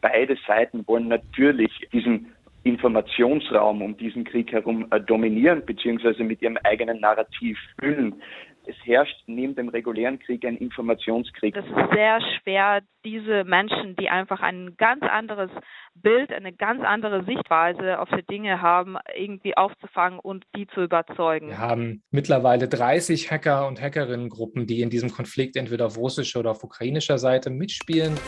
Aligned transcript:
Beide 0.00 0.36
Seiten 0.46 0.86
wollen 0.86 1.08
natürlich 1.08 1.72
diesen 1.92 2.32
Informationsraum 2.62 3.82
um 3.82 3.96
diesen 3.96 4.24
Krieg 4.24 4.52
herum 4.52 4.86
äh, 4.90 5.00
dominieren 5.00 5.64
bzw. 5.64 6.22
mit 6.24 6.42
ihrem 6.42 6.58
eigenen 6.62 7.00
Narrativ 7.00 7.58
füllen. 7.78 8.20
Es 8.66 8.76
herrscht 8.84 9.16
neben 9.26 9.54
dem 9.54 9.70
regulären 9.70 10.18
Krieg 10.18 10.44
ein 10.44 10.56
Informationskrieg. 10.58 11.56
Es 11.56 11.64
ist 11.64 11.94
sehr 11.94 12.20
schwer, 12.20 12.82
diese 13.04 13.44
Menschen, 13.44 13.96
die 13.96 14.10
einfach 14.10 14.40
ein 14.42 14.76
ganz 14.76 15.02
anderes 15.02 15.50
Bild, 15.94 16.30
eine 16.30 16.52
ganz 16.52 16.84
andere 16.84 17.24
Sichtweise 17.24 17.98
auf 17.98 18.10
die 18.10 18.22
Dinge 18.22 18.60
haben, 18.60 18.96
irgendwie 19.16 19.56
aufzufangen 19.56 20.18
und 20.18 20.44
die 20.54 20.66
zu 20.68 20.82
überzeugen. 20.82 21.48
Wir 21.48 21.58
haben 21.58 22.02
mittlerweile 22.10 22.68
30 22.68 23.30
Hacker 23.30 23.66
und 23.66 23.80
Hackerinnengruppen, 23.80 24.66
die 24.66 24.82
in 24.82 24.90
diesem 24.90 25.10
Konflikt 25.10 25.56
entweder 25.56 25.86
auf 25.86 25.96
russischer 25.96 26.40
oder 26.40 26.50
auf 26.50 26.62
ukrainischer 26.62 27.16
Seite 27.16 27.48
mitspielen. 27.48 28.18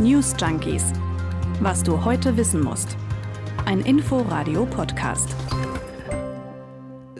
News 0.00 0.34
Junkies 0.40 0.94
was 1.62 1.82
du 1.82 2.06
heute 2.06 2.38
wissen 2.38 2.62
musst. 2.62 2.96
Ein 3.66 3.80
Info-Radio-Podcast. 3.80 5.28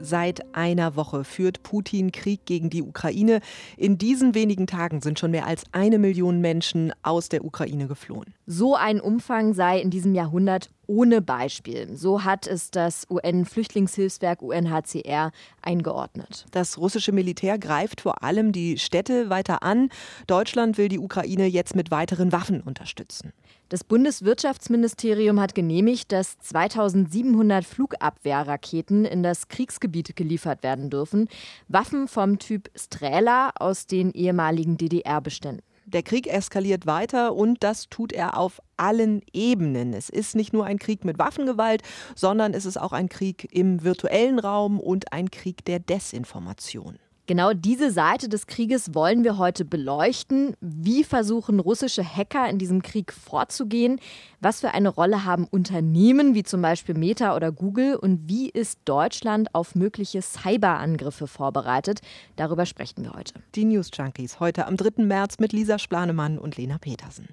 Seit 0.00 0.56
einer 0.56 0.96
Woche 0.96 1.24
führt 1.24 1.62
Putin 1.62 2.10
Krieg 2.10 2.46
gegen 2.46 2.70
die 2.70 2.82
Ukraine. 2.82 3.40
In 3.76 3.98
diesen 3.98 4.34
wenigen 4.34 4.66
Tagen 4.66 5.02
sind 5.02 5.18
schon 5.18 5.32
mehr 5.32 5.46
als 5.46 5.64
eine 5.72 5.98
Million 5.98 6.40
Menschen 6.40 6.94
aus 7.02 7.28
der 7.28 7.44
Ukraine 7.44 7.86
geflohen. 7.86 8.32
So 8.46 8.76
ein 8.76 8.98
Umfang 8.98 9.52
sei 9.52 9.78
in 9.78 9.90
diesem 9.90 10.14
Jahrhundert 10.14 10.70
ohne 10.90 11.22
Beispiel. 11.22 11.96
So 11.96 12.24
hat 12.24 12.48
es 12.48 12.72
das 12.72 13.06
UN-Flüchtlingshilfswerk 13.08 14.42
UNHCR 14.42 15.30
eingeordnet. 15.62 16.46
Das 16.50 16.78
russische 16.78 17.12
Militär 17.12 17.58
greift 17.58 18.00
vor 18.00 18.24
allem 18.24 18.50
die 18.50 18.76
Städte 18.76 19.30
weiter 19.30 19.62
an. 19.62 19.90
Deutschland 20.26 20.78
will 20.78 20.88
die 20.88 20.98
Ukraine 20.98 21.46
jetzt 21.46 21.76
mit 21.76 21.92
weiteren 21.92 22.32
Waffen 22.32 22.60
unterstützen. 22.60 23.32
Das 23.68 23.84
Bundeswirtschaftsministerium 23.84 25.38
hat 25.38 25.54
genehmigt, 25.54 26.10
dass 26.10 26.40
2700 26.40 27.64
Flugabwehrraketen 27.64 29.04
in 29.04 29.22
das 29.22 29.46
Kriegsgebiet 29.46 30.16
geliefert 30.16 30.64
werden 30.64 30.90
dürfen. 30.90 31.28
Waffen 31.68 32.08
vom 32.08 32.40
Typ 32.40 32.68
Strela 32.74 33.52
aus 33.54 33.86
den 33.86 34.10
ehemaligen 34.10 34.76
DDR-Beständen. 34.76 35.62
Der 35.92 36.04
Krieg 36.04 36.28
eskaliert 36.28 36.86
weiter 36.86 37.34
und 37.34 37.64
das 37.64 37.88
tut 37.88 38.12
er 38.12 38.36
auf 38.36 38.62
allen 38.76 39.22
Ebenen. 39.32 39.92
Es 39.92 40.08
ist 40.08 40.36
nicht 40.36 40.52
nur 40.52 40.64
ein 40.64 40.78
Krieg 40.78 41.04
mit 41.04 41.18
Waffengewalt, 41.18 41.82
sondern 42.14 42.54
es 42.54 42.64
ist 42.64 42.76
auch 42.76 42.92
ein 42.92 43.08
Krieg 43.08 43.48
im 43.50 43.82
virtuellen 43.82 44.38
Raum 44.38 44.78
und 44.78 45.12
ein 45.12 45.32
Krieg 45.32 45.64
der 45.64 45.80
Desinformation. 45.80 47.00
Genau 47.30 47.52
diese 47.52 47.92
Seite 47.92 48.28
des 48.28 48.48
Krieges 48.48 48.92
wollen 48.92 49.22
wir 49.22 49.38
heute 49.38 49.64
beleuchten. 49.64 50.56
Wie 50.60 51.04
versuchen 51.04 51.60
russische 51.60 52.02
Hacker 52.02 52.48
in 52.50 52.58
diesem 52.58 52.82
Krieg 52.82 53.12
vorzugehen? 53.12 54.00
Was 54.40 54.58
für 54.58 54.74
eine 54.74 54.88
Rolle 54.88 55.24
haben 55.24 55.46
Unternehmen 55.48 56.34
wie 56.34 56.42
zum 56.42 56.60
Beispiel 56.60 56.96
Meta 56.96 57.36
oder 57.36 57.52
Google? 57.52 57.94
Und 57.94 58.28
wie 58.28 58.48
ist 58.48 58.80
Deutschland 58.84 59.54
auf 59.54 59.76
mögliche 59.76 60.22
Cyberangriffe 60.22 61.28
vorbereitet? 61.28 62.00
Darüber 62.34 62.66
sprechen 62.66 63.04
wir 63.04 63.12
heute. 63.12 63.34
Die 63.54 63.64
News 63.64 63.92
Junkies 63.94 64.40
heute 64.40 64.66
am 64.66 64.76
3. 64.76 65.04
März 65.04 65.38
mit 65.38 65.52
Lisa 65.52 65.78
Splanemann 65.78 66.36
und 66.36 66.56
Lena 66.56 66.78
Petersen. 66.78 67.28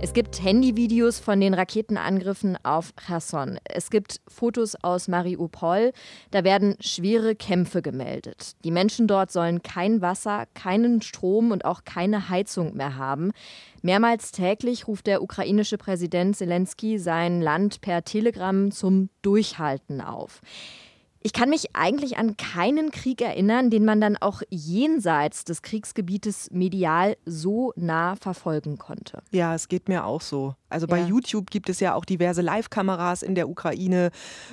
Es 0.00 0.12
gibt 0.12 0.40
Handyvideos 0.40 1.18
von 1.18 1.40
den 1.40 1.54
Raketenangriffen 1.54 2.56
auf 2.62 2.92
Cherson. 3.04 3.58
Es 3.64 3.90
gibt 3.90 4.20
Fotos 4.28 4.76
aus 4.76 5.08
Mariupol. 5.08 5.92
Da 6.30 6.44
werden 6.44 6.76
schwere 6.78 7.34
Kämpfe 7.34 7.82
gemeldet. 7.82 8.52
Die 8.62 8.70
Menschen 8.70 9.08
dort 9.08 9.32
sollen 9.32 9.60
kein 9.62 10.00
Wasser, 10.00 10.46
keinen 10.54 11.02
Strom 11.02 11.50
und 11.50 11.64
auch 11.64 11.82
keine 11.84 12.28
Heizung 12.28 12.76
mehr 12.76 12.96
haben. 12.96 13.32
Mehrmals 13.82 14.30
täglich 14.30 14.86
ruft 14.86 15.08
der 15.08 15.20
ukrainische 15.20 15.78
Präsident 15.78 16.36
Zelensky 16.36 16.98
sein 17.00 17.40
Land 17.40 17.80
per 17.80 18.04
Telegramm 18.04 18.70
zum 18.70 19.10
Durchhalten 19.22 20.00
auf. 20.00 20.42
Ich 21.20 21.32
kann 21.32 21.50
mich 21.50 21.74
eigentlich 21.74 22.16
an 22.16 22.36
keinen 22.36 22.90
Krieg 22.90 23.20
erinnern, 23.20 23.70
den 23.70 23.84
man 23.84 24.00
dann 24.00 24.16
auch 24.16 24.42
jenseits 24.50 25.44
des 25.44 25.62
Kriegsgebietes 25.62 26.50
medial 26.52 27.16
so 27.24 27.72
nah 27.76 28.14
verfolgen 28.16 28.78
konnte. 28.78 29.22
Ja, 29.32 29.54
es 29.54 29.68
geht 29.68 29.88
mir 29.88 30.04
auch 30.04 30.20
so. 30.20 30.54
Also 30.70 30.86
bei 30.86 31.00
ja. 31.00 31.06
YouTube 31.06 31.50
gibt 31.50 31.68
es 31.68 31.80
ja 31.80 31.94
auch 31.94 32.04
diverse 32.04 32.42
Live-Kameras 32.42 33.22
in 33.22 33.34
der 33.34 33.48
Ukraine. 33.48 34.10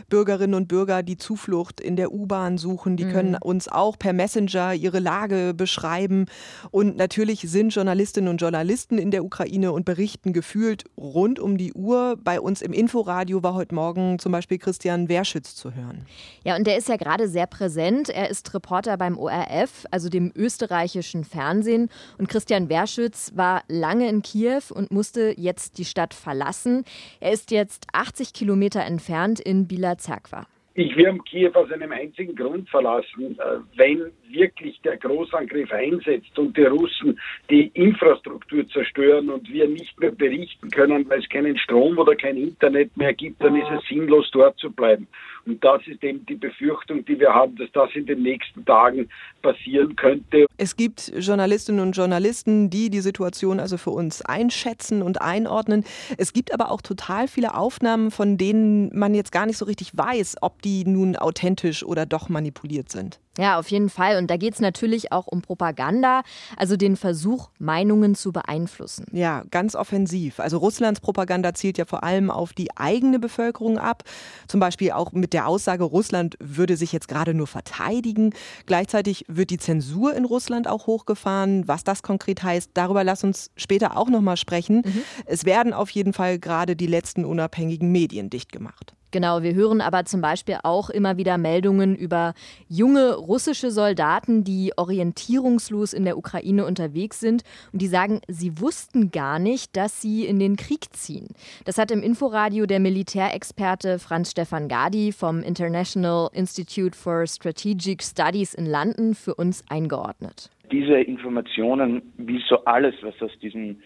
Bürgerinnen 0.10 0.54
und 0.54 0.68
Bürger, 0.68 1.04
die 1.04 1.18
Zuflucht 1.18 1.82
in 1.82 1.96
der 1.96 2.12
U-Bahn 2.12 2.58
suchen, 2.58 2.96
die 2.98 3.06
mhm. 3.06 3.12
können 3.12 3.36
uns 3.36 3.68
auch 3.68 4.00
per 4.00 4.14
Messenger 4.14 4.74
ihre 4.74 5.00
Lage 5.00 5.54
beschreiben. 5.54 6.26
Und 6.72 6.96
natürlich 6.96 7.42
sind 7.42 7.74
Journalistinnen 7.74 8.30
und 8.30 8.38
Journalisten 8.38 8.98
in 8.98 9.12
der 9.12 9.26
Ukraine 9.26 9.72
und 9.72 9.86
berichten 9.86 10.32
gefühlt 10.32 10.86
rund 10.98 11.40
um 11.40 11.58
die 11.58 11.74
Uhr. 11.74 12.18
Bei 12.24 12.40
uns 12.40 12.62
im 12.62 12.72
Inforadio 12.72 13.44
war 13.44 13.54
heute 13.54 13.76
Morgen 13.76 14.20
zum 14.20 14.32
Beispiel 14.32 14.58
Christian 14.58 15.10
Werschütz 15.10 15.56
zu 15.56 15.74
hören. 15.74 16.06
Ja, 16.44 16.56
und 16.56 16.66
der 16.66 16.78
ist 16.78 16.88
ja 16.88 16.96
gerade 16.96 17.28
sehr 17.28 17.48
präsent. 17.48 18.10
Er 18.10 18.30
ist 18.30 18.54
Reporter 18.54 18.98
beim 18.98 19.18
ORF, 19.18 19.86
also 19.92 20.10
dem 20.10 20.32
österreichischen 20.36 21.24
Fernsehen. 21.24 21.90
Und 22.18 22.30
Christian 22.30 22.70
Werschütz 22.70 23.32
war 23.36 23.64
lange 23.68 24.08
in 24.08 24.22
Kiew 24.22 24.62
und 24.70 24.92
musste 24.92 25.34
jetzt 25.38 25.78
die 25.78 25.86
Stadt 25.86 26.05
Stadt 26.06 26.14
verlassen. 26.14 26.84
Er 27.20 27.32
ist 27.32 27.52
jetzt 27.52 27.88
80 27.94 28.34
Kilometer 28.34 28.82
entfernt 28.82 29.40
in 29.40 29.68
Bila 29.68 29.98
Zerkwa. 29.98 30.46
Ich 30.76 30.96
will 30.98 31.18
Kiew 31.30 31.52
aus 31.54 31.72
einem 31.72 31.92
einzigen 31.92 32.36
Grund 32.36 32.70
verlassen. 32.70 33.40
Äh, 33.40 33.60
wenn 33.78 34.12
wirklich 34.36 34.80
der 34.82 34.98
Großangriff 34.98 35.72
einsetzt 35.72 36.38
und 36.38 36.56
die 36.58 36.66
Russen 36.66 37.20
die 37.50 37.72
Infrastruktur 37.74 38.68
zerstören 38.68 39.30
und 39.30 39.52
wir 39.52 39.68
nicht 39.68 40.00
mehr 40.00 40.12
berichten 40.12 40.70
können, 40.70 41.10
weil 41.10 41.20
es 41.20 41.30
keinen 41.30 41.58
Strom 41.58 41.98
oder 41.98 42.16
kein 42.16 42.38
Internet 42.38 42.96
mehr 42.98 43.14
gibt, 43.14 43.42
dann 43.42 43.56
ist 43.56 43.70
es 43.76 43.88
sinnlos, 43.88 44.30
dort 44.32 44.58
zu 44.60 44.72
bleiben. 44.72 45.08
Und 45.46 45.64
das 45.64 45.82
ist 45.86 46.04
eben 46.04 46.26
die 46.26 46.36
Befürchtung, 46.36 47.06
die 47.06 47.20
wir 47.20 47.34
haben, 47.34 47.56
dass 47.56 47.72
das 47.72 47.90
in 47.94 48.06
den 48.06 48.24
nächsten 48.24 48.66
Tagen 48.66 49.10
passieren 49.42 49.96
könnte. 49.96 50.48
Es 50.58 50.76
gibt 50.76 51.12
Journalistinnen 51.16 51.82
und 51.82 51.96
Journalisten, 51.96 52.70
die 52.70 52.90
die 52.90 53.02
Situation 53.02 53.60
also 53.60 53.78
für 53.78 53.92
uns 53.92 54.24
einschätzen 54.24 55.04
und 55.04 55.22
einordnen. 55.22 55.86
Es 56.18 56.34
gibt 56.34 56.54
aber 56.54 56.72
auch 56.72 56.82
total 56.82 57.28
viele 57.28 57.54
Aufnahmen, 57.54 58.10
von 58.10 58.38
denen 58.38 58.98
man 58.98 59.14
jetzt 59.14 59.32
gar 59.32 59.46
nicht 59.46 59.58
so 59.58 59.66
richtig 59.66 59.96
weiß, 59.96 60.38
ob 60.42 60.62
die 60.64 60.84
nun 60.86 61.16
authentisch 61.16 61.84
oder 61.84 62.06
doch 62.06 62.28
manipuliert 62.30 62.90
sind. 62.90 63.20
Ja, 63.38 63.60
auf 63.60 63.70
jeden 63.70 63.90
Fall. 63.90 64.18
Und 64.18 64.32
da 64.32 64.38
geht 64.38 64.54
es 64.54 64.60
natürlich 64.60 65.12
auch 65.12 65.28
um 65.28 65.42
Propaganda, 65.42 66.22
also 66.56 66.78
den 66.78 66.96
Versuch, 66.96 67.50
Meinungen 67.60 68.16
zu 68.16 68.32
beeinflussen. 68.32 69.06
Ja, 69.12 69.44
ganz 69.52 69.76
offensiv. 69.76 70.40
Also 70.40 70.58
Russlands 70.58 71.02
Propaganda 71.02 71.54
zielt 71.54 71.78
ja 71.78 71.86
vor 71.86 72.04
allem 72.04 72.32
auf 72.32 72.54
die 72.54 72.76
eigene 72.78 73.20
Bevölkerung 73.20 73.78
ab. 73.78 74.04
Zum 74.48 74.60
Beispiel 74.60 74.92
auch 74.92 75.12
mit 75.12 75.34
der 75.34 75.48
Aussage, 75.48 75.84
Russland 75.84 76.36
würde 76.40 76.78
sich 76.78 76.94
jetzt 76.94 77.08
gerade 77.08 77.34
nur 77.34 77.48
verteidigen. 77.48 78.34
Gleichzeitig 78.66 79.26
wird 79.28 79.50
die 79.50 79.58
Zensur 79.58 80.16
in 80.16 80.26
Russland 80.26 80.68
auch 80.68 80.88
hochgefahren. 80.88 81.68
Was 81.68 81.84
das 81.84 82.04
konkret 82.04 82.44
heißt, 82.44 82.72
darüber 82.74 83.04
lass 83.04 83.24
uns 83.24 83.52
später 83.58 83.98
auch 83.98 84.10
nochmal 84.10 84.38
sprechen. 84.38 84.78
Mhm. 84.86 85.02
Es 85.26 85.46
werden 85.46 85.74
auf 85.74 85.90
jeden 85.90 86.14
Fall 86.14 86.40
gerade 86.40 86.76
die 86.76 86.88
letzten 86.88 87.26
unabhängigen 87.26 87.92
Medien 87.92 88.30
dicht 88.30 88.52
gemacht. 88.52 88.95
Genau, 89.12 89.44
wir 89.44 89.54
hören 89.54 89.82
aber 89.82 90.06
zum 90.06 90.22
Beispiel 90.22 90.58
auch 90.64 90.90
immer 90.90 91.18
wieder 91.18 91.38
Meldungen 91.38 91.96
über 91.96 92.34
junge 92.68 93.16
russische 93.16 93.72
Soldaten, 93.72 94.44
die 94.44 94.74
orientierungslos 94.76 95.94
in 95.94 96.04
der 96.06 96.18
Ukraine 96.18 96.66
unterwegs 96.66 97.20
sind 97.20 97.44
und 97.72 97.82
die 97.82 97.88
sagen, 97.88 98.22
sie 98.28 98.60
wussten 98.60 99.12
gar 99.12 99.40
nicht, 99.40 99.76
dass 99.78 100.02
sie 100.02 100.26
in 100.26 100.40
den 100.40 100.58
Krieg 100.58 100.92
ziehen. 100.92 101.30
Das 101.64 101.78
hat 101.78 101.92
im 101.92 102.04
Inforadio 102.04 102.66
der 102.66 102.80
Militärexperte 102.80 104.00
Franz 104.00 104.32
Stefan 104.32 104.68
Gadi 104.68 105.12
vom 105.12 105.42
International 105.42 106.30
Institute 106.34 106.98
for 106.98 107.26
Strategic 107.26 108.04
Studies 108.04 108.54
in 108.54 108.66
London 108.66 109.16
für 109.16 109.36
uns 109.36 109.64
eingeordnet. 109.70 110.50
Diese 110.72 111.00
Informationen, 111.00 112.02
wie 112.18 112.42
so 112.50 112.66
alles, 112.66 112.96
was 113.02 113.14
aus 113.22 113.32
diesen 113.42 113.82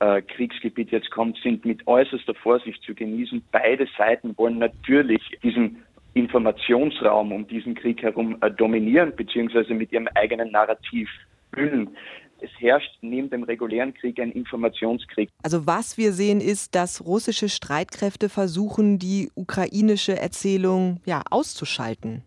äh, 0.00 0.22
Kriegsgebiet 0.22 0.90
jetzt 0.90 1.10
kommt, 1.10 1.38
sind 1.42 1.64
mit 1.64 1.86
äußerster 1.86 2.34
Vorsicht 2.34 2.82
zu 2.82 2.94
genießen. 2.94 3.42
Beide 3.52 3.86
Seiten 3.96 4.36
wollen 4.36 4.58
natürlich 4.58 5.22
diesen 5.42 5.82
Informationsraum 6.14 7.32
um 7.32 7.46
diesen 7.46 7.74
Krieg 7.74 8.02
herum 8.02 8.36
äh, 8.40 8.50
dominieren, 8.50 9.14
beziehungsweise 9.14 9.74
mit 9.74 9.92
ihrem 9.92 10.08
eigenen 10.14 10.50
Narrativ 10.50 11.08
füllen. 11.54 11.90
Es 12.42 12.50
herrscht 12.58 12.96
neben 13.02 13.28
dem 13.28 13.42
regulären 13.42 13.92
Krieg 13.92 14.18
ein 14.18 14.32
Informationskrieg. 14.32 15.28
Also 15.42 15.66
was 15.66 15.98
wir 15.98 16.12
sehen 16.12 16.40
ist, 16.40 16.74
dass 16.74 17.04
russische 17.04 17.50
Streitkräfte 17.50 18.30
versuchen, 18.30 18.98
die 18.98 19.30
ukrainische 19.34 20.18
Erzählung 20.18 21.00
ja 21.04 21.22
auszuschalten. 21.30 22.22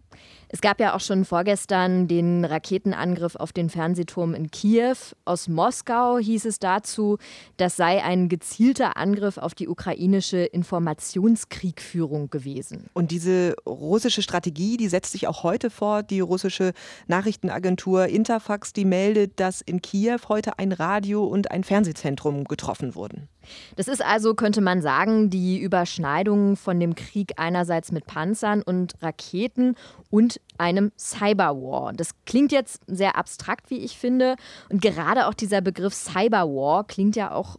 Es 0.54 0.62
gab 0.62 0.80
ja 0.80 0.96
auch 0.96 1.00
schon 1.00 1.26
vorgestern 1.26 2.08
den 2.08 2.46
Raketenangriff 2.46 3.36
auf 3.36 3.54
den 3.54 3.72
Fernsehturm 3.72 4.36
in 4.36 4.52
Kiew. 4.52 4.96
Aus 5.26 5.48
Moskau 5.48 6.20
hieß 6.20 6.46
es 6.46 6.60
dazu, 6.60 7.18
das 7.58 7.76
sei 7.76 8.04
ein 8.04 8.30
gezielter 8.30 8.96
Angriff 8.96 9.40
auf 9.40 9.56
die 9.56 9.68
ukrainische 9.68 10.44
Informationskriegführung 10.44 12.30
gewesen. 12.30 12.86
Und 12.94 13.10
diese 13.10 13.56
russische 13.66 14.22
Strategie, 14.22 14.78
die 14.78 14.90
setzt 14.90 15.14
sich 15.14 15.26
auch 15.26 15.42
heute 15.42 15.72
fort. 15.72 16.12
Die 16.12 16.20
russische 16.20 16.74
Nachrichtenagentur 17.08 18.06
Interfax, 18.06 18.74
die 18.74 18.86
meldet, 18.86 19.40
dass 19.40 19.60
in 19.60 19.82
Kiew 19.82 20.20
heute 20.30 20.60
ein 20.60 20.72
Radio- 20.72 21.26
und 21.26 21.50
ein 21.50 21.64
Fernsehzentrum 21.64 22.44
getroffen 22.44 22.94
wurden. 22.94 23.28
Das 23.76 23.88
ist 23.88 24.04
also, 24.04 24.34
könnte 24.34 24.62
man 24.62 24.82
sagen, 24.82 25.30
die 25.30 25.60
Überschneidung 25.60 26.56
von 26.56 26.80
dem 26.80 26.96
Krieg 26.96 27.34
einerseits 27.38 27.92
mit 27.92 28.06
Panzern 28.06 28.62
und 28.62 28.94
Raketen 29.02 29.76
und 30.10 30.40
einem 30.58 30.92
Cyberwar. 30.98 31.94
Das 31.94 32.12
klingt 32.26 32.52
jetzt 32.52 32.82
sehr 32.88 33.18
abstrakt, 33.18 33.70
wie 33.70 33.80
ich 33.80 33.98
finde. 33.98 34.36
Und 34.70 34.82
gerade 34.82 35.28
auch 35.28 35.34
dieser 35.34 35.62
Begriff 35.62 35.94
Cyberwar 35.94 36.86
klingt 36.86 37.16
ja 37.16 37.32
auch 37.32 37.58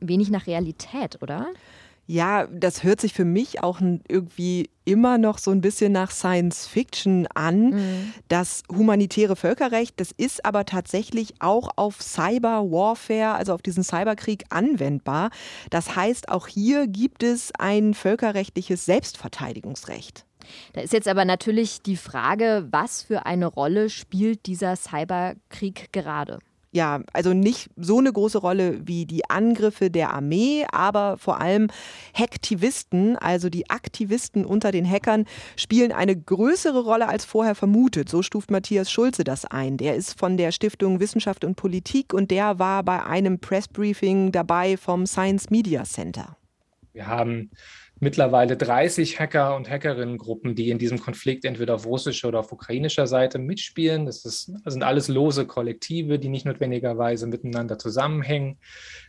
wenig 0.00 0.30
nach 0.30 0.46
Realität, 0.46 1.22
oder? 1.22 1.46
Ja, 2.12 2.46
das 2.46 2.82
hört 2.82 3.00
sich 3.00 3.14
für 3.14 3.24
mich 3.24 3.62
auch 3.62 3.80
irgendwie 3.80 4.68
immer 4.84 5.16
noch 5.16 5.38
so 5.38 5.50
ein 5.50 5.62
bisschen 5.62 5.92
nach 5.92 6.10
Science 6.10 6.66
Fiction 6.66 7.26
an. 7.28 7.70
Mhm. 7.70 8.12
Das 8.28 8.64
humanitäre 8.70 9.34
Völkerrecht, 9.34 9.98
das 9.98 10.12
ist 10.14 10.44
aber 10.44 10.66
tatsächlich 10.66 11.32
auch 11.38 11.70
auf 11.76 12.02
Cyber 12.02 12.70
Warfare, 12.70 13.32
also 13.32 13.54
auf 13.54 13.62
diesen 13.62 13.82
Cyberkrieg 13.82 14.44
anwendbar. 14.50 15.30
Das 15.70 15.96
heißt, 15.96 16.28
auch 16.28 16.48
hier 16.48 16.86
gibt 16.86 17.22
es 17.22 17.50
ein 17.58 17.94
völkerrechtliches 17.94 18.84
Selbstverteidigungsrecht. 18.84 20.26
Da 20.74 20.82
ist 20.82 20.92
jetzt 20.92 21.08
aber 21.08 21.24
natürlich 21.24 21.80
die 21.80 21.96
Frage, 21.96 22.68
was 22.70 23.00
für 23.00 23.24
eine 23.24 23.46
Rolle 23.46 23.88
spielt 23.88 24.44
dieser 24.44 24.76
Cyberkrieg 24.76 25.94
gerade? 25.94 26.40
Ja, 26.72 27.02
also 27.12 27.34
nicht 27.34 27.68
so 27.76 27.98
eine 27.98 28.10
große 28.10 28.38
Rolle 28.38 28.80
wie 28.86 29.04
die 29.04 29.28
Angriffe 29.28 29.90
der 29.90 30.14
Armee, 30.14 30.64
aber 30.72 31.18
vor 31.18 31.38
allem 31.38 31.68
Hacktivisten, 32.14 33.16
also 33.18 33.50
die 33.50 33.68
Aktivisten 33.68 34.46
unter 34.46 34.72
den 34.72 34.88
Hackern, 34.88 35.26
spielen 35.54 35.92
eine 35.92 36.16
größere 36.16 36.82
Rolle 36.82 37.08
als 37.08 37.26
vorher 37.26 37.54
vermutet. 37.54 38.08
So 38.08 38.22
stuft 38.22 38.50
Matthias 38.50 38.90
Schulze 38.90 39.22
das 39.22 39.44
ein. 39.44 39.76
Der 39.76 39.96
ist 39.96 40.18
von 40.18 40.38
der 40.38 40.50
Stiftung 40.50 40.98
Wissenschaft 40.98 41.44
und 41.44 41.56
Politik 41.56 42.14
und 42.14 42.30
der 42.30 42.58
war 42.58 42.82
bei 42.82 43.04
einem 43.04 43.38
Pressbriefing 43.38 44.32
dabei 44.32 44.78
vom 44.78 45.06
Science 45.06 45.50
Media 45.50 45.84
Center. 45.84 46.38
Wir 46.94 47.06
haben 47.06 47.50
mittlerweile 48.02 48.56
30 48.56 49.20
Hacker- 49.20 49.54
und 49.54 49.70
Hackerinnengruppen, 49.70 50.56
die 50.56 50.70
in 50.70 50.78
diesem 50.78 50.98
Konflikt 50.98 51.44
entweder 51.44 51.76
auf 51.76 51.86
russischer 51.86 52.26
oder 52.26 52.40
auf 52.40 52.50
ukrainischer 52.50 53.06
Seite 53.06 53.38
mitspielen. 53.38 54.06
Das, 54.06 54.24
ist, 54.24 54.50
das 54.64 54.74
sind 54.74 54.82
alles 54.82 55.06
lose 55.06 55.46
Kollektive, 55.46 56.18
die 56.18 56.28
nicht 56.28 56.44
notwendigerweise 56.44 57.28
miteinander 57.28 57.78
zusammenhängen. 57.78 58.58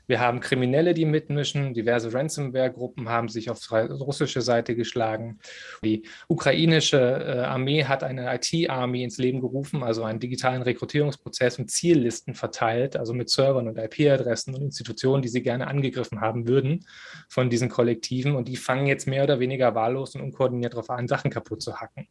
Wir 0.06 0.20
haben 0.20 0.42
Kriminelle, 0.42 0.94
die 0.94 1.06
mitmischen. 1.06 1.74
Diverse 1.74 2.14
Ransomware-Gruppen 2.14 3.08
haben 3.08 3.30
sich 3.30 3.50
auf 3.50 3.72
russische 3.72 4.42
Seite 4.42 4.76
geschlagen. 4.76 5.40
Die 5.84 6.04
ukrainische 6.28 6.98
äh, 7.00 7.40
Armee 7.40 7.86
hat 7.86 8.04
eine 8.04 8.34
IT-Army 8.36 9.04
ins 9.04 9.18
Leben 9.18 9.40
gerufen, 9.40 9.82
also 9.82 10.04
einen 10.04 10.20
digitalen 10.20 10.62
Rekrutierungsprozess 10.62 11.60
und 11.60 11.72
Ziellisten 11.72 12.34
verteilt, 12.36 12.98
also 12.98 13.14
mit 13.14 13.30
Servern 13.30 13.68
und 13.68 13.78
IP-Adressen 13.78 14.56
und 14.56 14.62
Institutionen, 14.62 15.22
die 15.22 15.30
sie 15.30 15.42
gerne 15.42 15.68
angegriffen 15.68 16.20
haben 16.22 16.48
würden 16.48 16.86
von 17.30 17.50
diesen 17.50 17.70
Kollektiven. 17.70 18.36
Und 18.36 18.48
die 18.48 18.58
fangen 18.58 18.88
jetzt 18.88 19.08
mehr 19.08 19.24
oder 19.24 19.40
weniger 19.40 19.74
wahllos 19.76 20.16
und 20.16 20.22
unkoordiniert 20.22 20.74
darauf 20.74 20.90
an, 20.90 21.08
Sachen 21.08 21.32
kaputt 21.32 21.62
zu 21.62 21.78
hacken. 21.80 22.08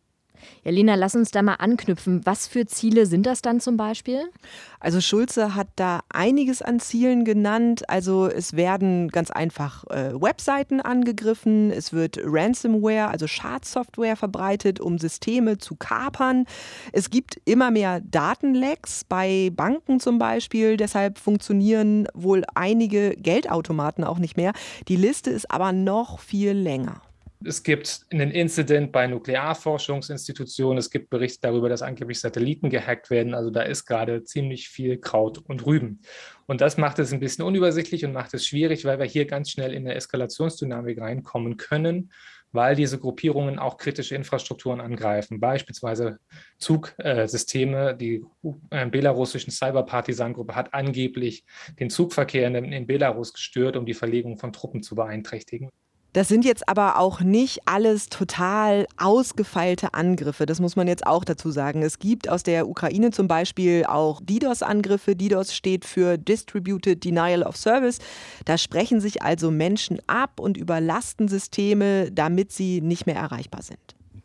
Ja, 0.65 0.71
Lena, 0.71 0.95
lass 0.95 1.15
uns 1.15 1.31
da 1.31 1.43
mal 1.43 1.55
anknüpfen. 1.55 2.21
Was 2.25 2.47
für 2.47 2.67
Ziele 2.67 3.07
sind 3.07 3.27
das 3.27 3.43
dann 3.43 3.61
zum 3.61 3.77
Beispiel? 3.77 4.23
Also 4.81 5.01
Schulze 5.01 5.55
hat 5.55 5.69
da 5.77 6.01
einiges 6.09 6.63
an 6.63 6.81
Zielen 6.81 7.25
genannt. 7.25 7.89
Also 7.89 8.27
es 8.27 8.57
werden 8.57 9.09
ganz 9.09 9.31
einfach 9.31 9.85
äh, 9.91 10.13
Webseiten 10.21 10.81
angegriffen, 10.81 11.71
es 11.71 11.93
wird 11.93 12.19
Ransomware, 12.25 13.09
also 13.09 13.27
Schadsoftware 13.27 14.17
verbreitet, 14.17 14.81
um 14.81 14.99
Systeme 14.99 15.59
zu 15.59 15.77
kapern. 15.77 16.47
Es 16.93 17.11
gibt 17.11 17.41
immer 17.45 17.71
mehr 17.71 18.01
Datenlecks 18.01 19.05
bei 19.05 19.51
Banken 19.55 20.01
zum 20.01 20.19
Beispiel. 20.19 20.77
Deshalb 20.77 21.19
funktionieren 21.19 22.09
wohl 22.15 22.45
einige 22.55 23.11
Geldautomaten 23.17 24.05
auch 24.05 24.19
nicht 24.19 24.37
mehr. 24.37 24.53
Die 24.89 24.97
Liste 24.97 25.31
ist 25.31 25.51
aber 25.51 25.73
noch 25.73 26.19
viel 26.19 26.53
länger. 26.53 27.03
Es 27.45 27.63
gibt 27.63 28.07
einen 28.11 28.31
Incident 28.31 28.93
bei 28.93 29.07
Nuklearforschungsinstitutionen. 29.07 30.79
Es 30.79 30.91
gibt 30.91 31.11
Berichte 31.11 31.41
darüber, 31.43 31.69
dass 31.69 31.83
angeblich 31.83 32.21
Satelliten 32.21 32.71
gehackt 32.71 33.11
werden. 33.11 33.35
Also 33.35 33.51
da 33.51 33.63
ist 33.63 33.87
gerade 33.87 34.25
ziemlich 34.25 34.69
viel 34.69 34.99
Kraut 34.99 35.39
und 35.39 35.67
Rüben. 35.67 36.01
Und 36.47 36.61
das 36.61 36.77
macht 36.77 36.99
es 36.99 37.13
ein 37.13 37.21
bisschen 37.21 37.45
unübersichtlich 37.45 38.05
und 38.05 38.13
macht 38.13 38.35
es 38.35 38.47
schwierig, 38.47 38.85
weil 38.85 38.99
wir 38.99 39.07
hier 39.07 39.27
ganz 39.27 39.51
schnell 39.51 39.73
in 39.73 39.87
eine 39.87 39.95
Eskalationsdynamik 39.95 41.01
reinkommen 41.01 41.57
können, 41.57 42.13
weil 42.53 42.77
diese 42.77 42.99
Gruppierungen 42.99 43.59
auch 43.59 43.79
kritische 43.79 44.15
Infrastrukturen 44.15 44.81
angreifen, 44.81 45.41
beispielsweise 45.41 46.19
Zugsysteme. 46.59 47.97
Die 47.97 48.25
äh, 48.71 48.87
belarussischen 48.87 49.53
Cyberpartisan-Gruppe 49.53 50.55
hat 50.55 50.75
angeblich 50.75 51.45
den 51.81 51.91
Zugverkehr 51.91 52.47
in, 52.47 52.73
in 52.73 52.87
Belarus 52.87 53.33
gestört, 53.33 53.77
um 53.77 53.87
die 53.87 53.95
Verlegung 53.95 54.37
von 54.37 54.53
Truppen 54.53 54.83
zu 54.83 54.95
beeinträchtigen. 54.95 55.71
Das 56.13 56.29
sind 56.29 56.45
jetzt 56.45 56.69
aber 56.69 56.99
auch 56.99 57.21
nicht 57.21 57.61
alles 57.65 58.11
total 58.11 58.87
ausgefeilte 58.99 59.95
Angriffe. 59.95 60.45
Das 60.45 60.61
muss 60.61 60.77
man 60.77 60.87
jetzt 60.87 61.07
auch 61.07 61.25
dazu 61.25 61.51
sagen. 61.51 61.83
Es 61.83 61.99
gibt 61.99 62.29
aus 62.29 62.43
der 62.43 62.69
Ukraine 62.69 63.13
zum 63.13 63.29
Beispiel 63.29 63.87
auch 63.87 64.21
DDoS-Angriffe. 64.23 65.17
DDoS 65.17 65.55
steht 65.55 65.87
für 65.87 66.19
Distributed 66.19 67.03
Denial 67.03 67.43
of 67.43 67.57
Service. 67.57 67.99
Da 68.45 68.59
sprechen 68.59 69.01
sich 69.01 69.23
also 69.23 69.51
Menschen 69.51 70.01
ab 70.07 70.39
und 70.39 70.59
überlasten 70.59 71.29
Systeme, 71.29 72.13
damit 72.13 72.53
sie 72.53 72.83
nicht 72.83 73.07
mehr 73.07 73.17
erreichbar 73.17 73.63
sind. 73.63 73.79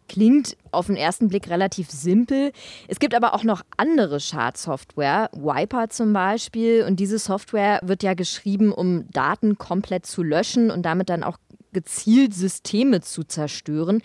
Klingt 0.10 0.56
auf 0.72 0.88
den 0.88 0.96
ersten 0.96 1.28
Blick 1.28 1.50
relativ 1.50 1.92
simpel. 1.92 2.52
Es 2.88 3.00
gibt 3.00 3.14
aber 3.14 3.34
auch 3.34 3.44
noch 3.44 3.62
andere 3.76 4.20
Schadsoftware, 4.20 5.30
Wiper 5.34 5.90
zum 5.90 6.14
Beispiel. 6.14 6.84
Und 6.86 7.00
diese 7.00 7.20
Software 7.20 7.80
wird 7.84 8.04
ja 8.04 8.14
geschrieben, 8.14 8.72
um 8.72 9.10
Daten 9.12 9.58
komplett 9.58 10.06
zu 10.06 10.24
löschen 10.24 10.72
und 10.72 10.84
damit 10.84 11.10
dann 11.10 11.24
auch 11.24 11.38
gezielt 11.74 12.34
Systeme 12.34 13.02
zu 13.02 13.24
zerstören. 13.24 14.02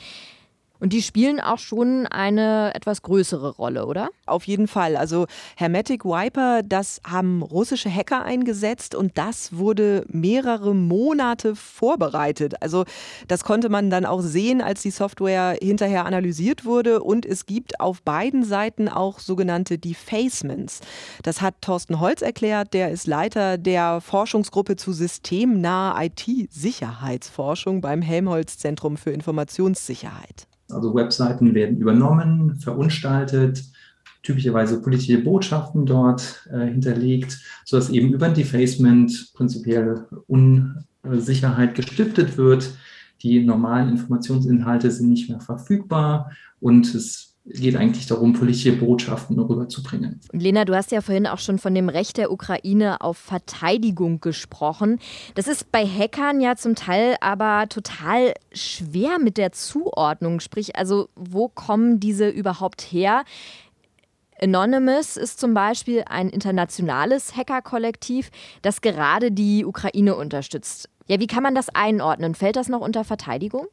Und 0.82 0.92
die 0.92 1.00
spielen 1.00 1.38
auch 1.38 1.60
schon 1.60 2.08
eine 2.08 2.74
etwas 2.74 3.02
größere 3.02 3.50
Rolle, 3.50 3.86
oder? 3.86 4.10
Auf 4.26 4.48
jeden 4.48 4.66
Fall. 4.66 4.96
Also 4.96 5.26
Hermetic 5.54 6.04
Wiper, 6.04 6.64
das 6.64 7.00
haben 7.08 7.40
russische 7.42 7.88
Hacker 7.88 8.24
eingesetzt 8.24 8.96
und 8.96 9.16
das 9.16 9.56
wurde 9.56 10.04
mehrere 10.08 10.74
Monate 10.74 11.54
vorbereitet. 11.54 12.60
Also 12.60 12.84
das 13.28 13.44
konnte 13.44 13.68
man 13.68 13.90
dann 13.90 14.04
auch 14.04 14.22
sehen, 14.22 14.60
als 14.60 14.82
die 14.82 14.90
Software 14.90 15.56
hinterher 15.62 16.04
analysiert 16.04 16.64
wurde. 16.64 17.00
Und 17.00 17.26
es 17.26 17.46
gibt 17.46 17.78
auf 17.78 18.02
beiden 18.02 18.42
Seiten 18.42 18.88
auch 18.88 19.20
sogenannte 19.20 19.78
Defacements. 19.78 20.80
Das 21.22 21.40
hat 21.40 21.54
Thorsten 21.60 22.00
Holz 22.00 22.22
erklärt. 22.22 22.74
Der 22.74 22.90
ist 22.90 23.06
Leiter 23.06 23.56
der 23.56 24.00
Forschungsgruppe 24.00 24.74
zu 24.74 24.92
systemnaher 24.92 26.06
IT-Sicherheitsforschung 26.06 27.80
beim 27.80 28.02
Helmholtz 28.02 28.58
Zentrum 28.58 28.96
für 28.96 29.12
Informationssicherheit. 29.12 30.48
Also 30.72 30.94
Webseiten 30.94 31.54
werden 31.54 31.76
übernommen, 31.78 32.56
verunstaltet, 32.56 33.64
typischerweise 34.22 34.80
politische 34.80 35.18
Botschaften 35.18 35.84
dort 35.84 36.48
äh, 36.52 36.66
hinterlegt, 36.66 37.40
sodass 37.64 37.90
eben 37.90 38.12
über 38.12 38.26
ein 38.26 38.34
Defacement 38.34 39.32
prinzipiell 39.34 40.06
Unsicherheit 40.26 41.74
gestiftet 41.74 42.36
wird. 42.36 42.70
Die 43.22 43.44
normalen 43.44 43.90
Informationsinhalte 43.90 44.90
sind 44.90 45.10
nicht 45.10 45.28
mehr 45.28 45.40
verfügbar 45.40 46.32
und 46.60 46.94
es 46.94 47.31
geht 47.44 47.76
eigentlich 47.76 48.06
darum, 48.06 48.32
politische 48.32 48.72
Botschaften 48.72 49.38
rüberzubringen. 49.38 50.20
Lena, 50.32 50.64
du 50.64 50.74
hast 50.74 50.92
ja 50.92 51.00
vorhin 51.00 51.26
auch 51.26 51.38
schon 51.38 51.58
von 51.58 51.74
dem 51.74 51.88
Recht 51.88 52.16
der 52.16 52.30
Ukraine 52.30 53.00
auf 53.00 53.18
Verteidigung 53.18 54.20
gesprochen. 54.20 55.00
Das 55.34 55.48
ist 55.48 55.72
bei 55.72 55.84
Hackern 55.84 56.40
ja 56.40 56.56
zum 56.56 56.74
Teil 56.74 57.16
aber 57.20 57.68
total 57.68 58.34
schwer 58.52 59.18
mit 59.18 59.38
der 59.38 59.52
Zuordnung. 59.52 60.40
Sprich, 60.40 60.76
also 60.76 61.08
wo 61.16 61.48
kommen 61.48 61.98
diese 61.98 62.28
überhaupt 62.28 62.80
her? 62.80 63.24
Anonymous 64.40 65.16
ist 65.16 65.38
zum 65.38 65.54
Beispiel 65.54 66.04
ein 66.08 66.28
internationales 66.28 67.36
Hackerkollektiv, 67.36 68.30
das 68.62 68.80
gerade 68.80 69.30
die 69.30 69.64
Ukraine 69.64 70.16
unterstützt. 70.16 70.88
Ja, 71.06 71.20
wie 71.20 71.26
kann 71.26 71.42
man 71.42 71.54
das 71.54 71.68
einordnen? 71.68 72.34
Fällt 72.34 72.56
das 72.56 72.68
noch 72.68 72.80
unter 72.80 73.04
Verteidigung? 73.04 73.66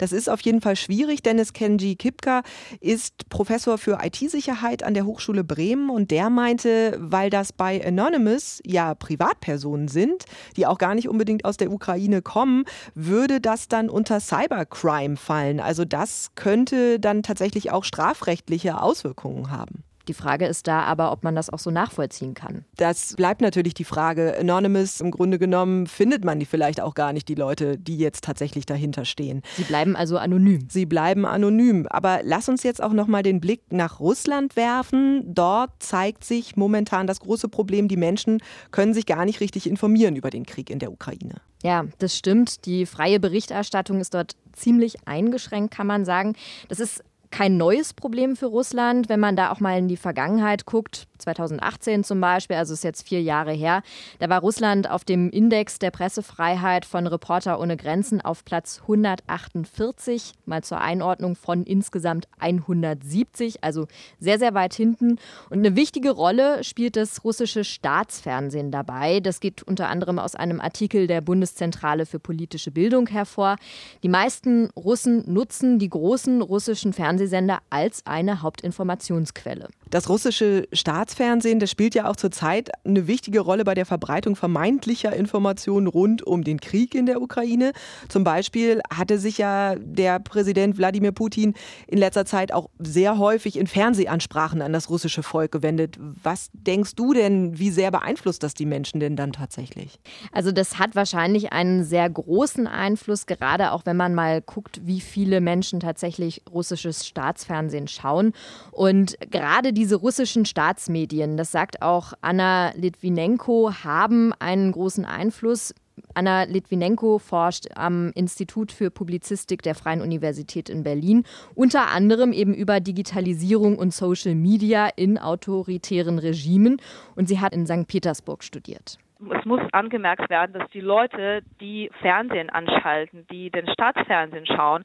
Das 0.00 0.12
ist 0.12 0.30
auf 0.30 0.40
jeden 0.40 0.62
Fall 0.62 0.76
schwierig. 0.76 1.22
Dennis 1.22 1.52
Kenji 1.52 1.94
Kipka 1.94 2.42
ist 2.80 3.28
Professor 3.28 3.76
für 3.76 3.98
IT-Sicherheit 4.02 4.82
an 4.82 4.94
der 4.94 5.04
Hochschule 5.04 5.44
Bremen 5.44 5.90
und 5.90 6.10
der 6.10 6.30
meinte, 6.30 6.96
weil 6.98 7.28
das 7.28 7.52
bei 7.52 7.86
Anonymous 7.86 8.62
ja 8.64 8.94
Privatpersonen 8.94 9.88
sind, 9.88 10.24
die 10.56 10.66
auch 10.66 10.78
gar 10.78 10.94
nicht 10.94 11.10
unbedingt 11.10 11.44
aus 11.44 11.58
der 11.58 11.70
Ukraine 11.70 12.22
kommen, 12.22 12.64
würde 12.94 13.42
das 13.42 13.68
dann 13.68 13.90
unter 13.90 14.20
Cybercrime 14.20 15.18
fallen. 15.18 15.60
Also 15.60 15.84
das 15.84 16.30
könnte 16.34 16.98
dann 16.98 17.22
tatsächlich 17.22 17.70
auch 17.70 17.84
strafrechtliche 17.84 18.80
Auswirkungen 18.80 19.50
haben. 19.50 19.84
Die 20.08 20.14
Frage 20.14 20.46
ist 20.46 20.66
da 20.66 20.82
aber, 20.82 21.12
ob 21.12 21.24
man 21.24 21.34
das 21.34 21.50
auch 21.50 21.58
so 21.58 21.70
nachvollziehen 21.70 22.34
kann. 22.34 22.64
Das 22.76 23.14
bleibt 23.14 23.40
natürlich 23.40 23.74
die 23.74 23.84
Frage. 23.84 24.36
Anonymous, 24.38 25.00
im 25.00 25.10
Grunde 25.10 25.38
genommen, 25.38 25.86
findet 25.86 26.24
man 26.24 26.40
die 26.40 26.46
vielleicht 26.46 26.80
auch 26.80 26.94
gar 26.94 27.12
nicht, 27.12 27.28
die 27.28 27.34
Leute, 27.34 27.78
die 27.78 27.98
jetzt 27.98 28.24
tatsächlich 28.24 28.66
dahinter 28.66 29.04
stehen. 29.04 29.42
Sie 29.56 29.64
bleiben 29.64 29.96
also 29.96 30.18
anonym. 30.18 30.66
Sie 30.70 30.86
bleiben 30.86 31.26
anonym. 31.26 31.86
Aber 31.88 32.20
lass 32.22 32.48
uns 32.48 32.62
jetzt 32.62 32.82
auch 32.82 32.92
nochmal 32.92 33.22
den 33.22 33.40
Blick 33.40 33.62
nach 33.70 34.00
Russland 34.00 34.56
werfen. 34.56 35.22
Dort 35.26 35.70
zeigt 35.80 36.24
sich 36.24 36.56
momentan 36.56 37.06
das 37.06 37.20
große 37.20 37.48
Problem, 37.48 37.88
die 37.88 37.96
Menschen 37.96 38.42
können 38.70 38.94
sich 38.94 39.06
gar 39.06 39.24
nicht 39.24 39.40
richtig 39.40 39.68
informieren 39.68 40.16
über 40.16 40.30
den 40.30 40.46
Krieg 40.46 40.70
in 40.70 40.78
der 40.78 40.92
Ukraine. 40.92 41.36
Ja, 41.62 41.84
das 41.98 42.16
stimmt. 42.16 42.64
Die 42.64 42.86
freie 42.86 43.20
Berichterstattung 43.20 44.00
ist 44.00 44.14
dort 44.14 44.34
ziemlich 44.52 45.06
eingeschränkt, 45.06 45.74
kann 45.74 45.86
man 45.86 46.04
sagen. 46.04 46.34
Das 46.68 46.80
ist 46.80 47.04
kein 47.30 47.56
neues 47.56 47.94
Problem 47.94 48.36
für 48.36 48.46
Russland, 48.46 49.08
wenn 49.08 49.20
man 49.20 49.36
da 49.36 49.52
auch 49.52 49.60
mal 49.60 49.78
in 49.78 49.88
die 49.88 49.96
Vergangenheit 49.96 50.66
guckt. 50.66 51.06
2018 51.18 52.02
zum 52.02 52.20
Beispiel, 52.20 52.56
also 52.56 52.74
ist 52.74 52.82
jetzt 52.82 53.06
vier 53.06 53.22
Jahre 53.22 53.52
her, 53.52 53.82
da 54.18 54.28
war 54.28 54.40
Russland 54.40 54.90
auf 54.90 55.04
dem 55.04 55.30
Index 55.30 55.78
der 55.78 55.90
Pressefreiheit 55.90 56.84
von 56.84 57.06
Reporter 57.06 57.60
ohne 57.60 57.76
Grenzen 57.76 58.20
auf 58.20 58.44
Platz 58.44 58.80
148, 58.82 60.32
mal 60.46 60.64
zur 60.64 60.80
Einordnung 60.80 61.36
von 61.36 61.64
insgesamt 61.64 62.26
170, 62.38 63.62
also 63.62 63.86
sehr, 64.18 64.38
sehr 64.38 64.54
weit 64.54 64.74
hinten. 64.74 65.18
Und 65.50 65.58
eine 65.58 65.76
wichtige 65.76 66.10
Rolle 66.10 66.64
spielt 66.64 66.96
das 66.96 67.22
russische 67.22 67.64
Staatsfernsehen 67.64 68.70
dabei. 68.70 69.20
Das 69.20 69.40
geht 69.40 69.62
unter 69.62 69.88
anderem 69.88 70.18
aus 70.18 70.34
einem 70.34 70.60
Artikel 70.60 71.06
der 71.06 71.20
Bundeszentrale 71.20 72.06
für 72.06 72.18
politische 72.18 72.70
Bildung 72.70 73.06
hervor. 73.06 73.56
Die 74.02 74.08
meisten 74.08 74.70
Russen 74.76 75.30
nutzen 75.32 75.78
die 75.78 75.90
großen 75.90 76.42
russischen 76.42 76.92
Fernsehsender 77.20 77.58
als 77.68 78.02
eine 78.06 78.42
Hauptinformationsquelle. 78.42 79.68
Das 79.90 80.08
russische 80.08 80.68
Staatsfernsehen, 80.72 81.58
das 81.58 81.70
spielt 81.70 81.94
ja 81.94 82.08
auch 82.08 82.16
zurzeit 82.16 82.70
eine 82.84 83.08
wichtige 83.08 83.40
Rolle 83.40 83.64
bei 83.64 83.74
der 83.74 83.86
Verbreitung 83.86 84.36
vermeintlicher 84.36 85.14
Informationen 85.14 85.88
rund 85.88 86.22
um 86.24 86.44
den 86.44 86.60
Krieg 86.60 86.94
in 86.94 87.06
der 87.06 87.20
Ukraine. 87.20 87.72
Zum 88.08 88.22
Beispiel 88.22 88.80
hatte 88.88 89.18
sich 89.18 89.38
ja 89.38 89.74
der 89.74 90.20
Präsident 90.20 90.78
Wladimir 90.78 91.10
Putin 91.10 91.54
in 91.88 91.98
letzter 91.98 92.24
Zeit 92.24 92.52
auch 92.52 92.70
sehr 92.78 93.18
häufig 93.18 93.58
in 93.58 93.66
Fernsehansprachen 93.66 94.62
an 94.62 94.72
das 94.72 94.90
russische 94.90 95.24
Volk 95.24 95.50
gewendet. 95.50 95.96
Was 95.98 96.50
denkst 96.52 96.94
du 96.94 97.12
denn, 97.12 97.58
wie 97.58 97.70
sehr 97.70 97.90
beeinflusst 97.90 98.44
das 98.44 98.54
die 98.54 98.66
Menschen 98.66 99.00
denn 99.00 99.16
dann 99.16 99.32
tatsächlich? 99.32 99.98
Also 100.30 100.52
das 100.52 100.78
hat 100.78 100.94
wahrscheinlich 100.94 101.52
einen 101.52 101.84
sehr 101.84 102.08
großen 102.08 102.68
Einfluss, 102.68 103.26
gerade 103.26 103.72
auch 103.72 103.86
wenn 103.86 103.96
man 103.96 104.14
mal 104.14 104.40
guckt, 104.40 104.80
wie 104.84 105.00
viele 105.00 105.40
Menschen 105.40 105.80
tatsächlich 105.80 106.42
russisches 106.48 107.09
Staatsfernsehen 107.10 107.88
schauen. 107.88 108.32
Und 108.70 109.16
gerade 109.30 109.72
die 109.72 109.80
diese 109.80 109.96
russischen 109.96 110.44
Staatsmedien, 110.44 111.38
das 111.38 111.52
sagt 111.52 111.80
auch 111.80 112.12
Anna 112.20 112.70
Litvinenko, 112.76 113.72
haben 113.82 114.34
einen 114.38 114.72
großen 114.72 115.06
Einfluss. 115.06 115.74
Anna 116.12 116.42
Litvinenko 116.42 117.18
forscht 117.18 117.68
am 117.76 118.12
Institut 118.14 118.72
für 118.72 118.90
Publizistik 118.90 119.62
der 119.62 119.74
Freien 119.74 120.02
Universität 120.02 120.68
in 120.68 120.82
Berlin, 120.82 121.24
unter 121.54 121.88
anderem 121.88 122.34
eben 122.34 122.52
über 122.52 122.78
Digitalisierung 122.80 123.78
und 123.78 123.94
Social 123.94 124.34
Media 124.34 124.86
in 124.86 125.16
autoritären 125.16 126.18
Regimen. 126.18 126.76
Und 127.16 127.28
sie 127.28 127.40
hat 127.40 127.54
in 127.54 127.66
St. 127.66 127.86
Petersburg 127.88 128.44
studiert 128.44 128.98
es 129.38 129.44
muss 129.44 129.60
angemerkt 129.72 130.30
werden, 130.30 130.52
dass 130.52 130.68
die 130.70 130.80
Leute, 130.80 131.42
die 131.60 131.90
Fernsehen 132.00 132.50
anschalten, 132.50 133.26
die 133.30 133.50
den 133.50 133.68
Staatsfernsehen 133.68 134.46
schauen, 134.46 134.84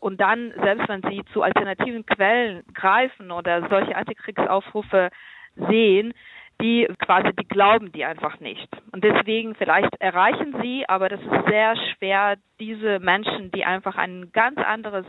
und 0.00 0.20
dann, 0.20 0.52
selbst 0.60 0.88
wenn 0.88 1.02
sie 1.02 1.22
zu 1.32 1.42
alternativen 1.42 2.04
Quellen 2.04 2.64
greifen 2.74 3.30
oder 3.30 3.68
solche 3.68 3.94
Antikriegsaufrufe 3.94 5.10
sehen, 5.54 6.12
die 6.60 6.88
quasi, 6.98 7.30
die 7.38 7.46
glauben 7.46 7.92
die 7.92 8.04
einfach 8.04 8.40
nicht. 8.40 8.68
Und 8.92 9.04
deswegen, 9.04 9.54
vielleicht 9.54 9.94
erreichen 10.00 10.56
sie, 10.60 10.84
aber 10.88 11.08
das 11.08 11.20
ist 11.20 11.48
sehr 11.48 11.76
schwer, 11.76 12.36
diese 12.60 12.98
Menschen, 12.98 13.50
die 13.52 13.64
einfach 13.64 13.96
ein 13.96 14.30
ganz 14.32 14.58
anderes 14.58 15.06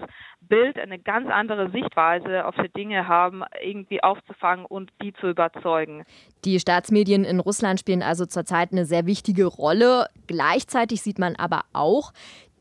Bild, 0.54 0.78
eine 0.78 1.00
ganz 1.00 1.28
andere 1.32 1.72
Sichtweise 1.72 2.46
auf 2.46 2.54
die 2.64 2.70
Dinge 2.70 3.08
haben, 3.08 3.42
irgendwie 3.64 4.04
aufzufangen 4.04 4.66
und 4.66 4.92
die 5.02 5.12
zu 5.14 5.30
überzeugen. 5.30 6.04
Die 6.46 6.60
Staatsmedien 6.60 7.24
in 7.24 7.40
Russland 7.40 7.80
spielen 7.80 8.04
also 8.04 8.28
zurzeit 8.28 8.72
eine 8.72 8.86
sehr 8.86 9.08
wichtige 9.08 9.48
Rolle. 9.48 10.06
Gleichzeitig 10.28 11.02
sieht 11.02 11.18
man 11.18 11.36
aber 11.38 11.62
auch, 11.74 12.14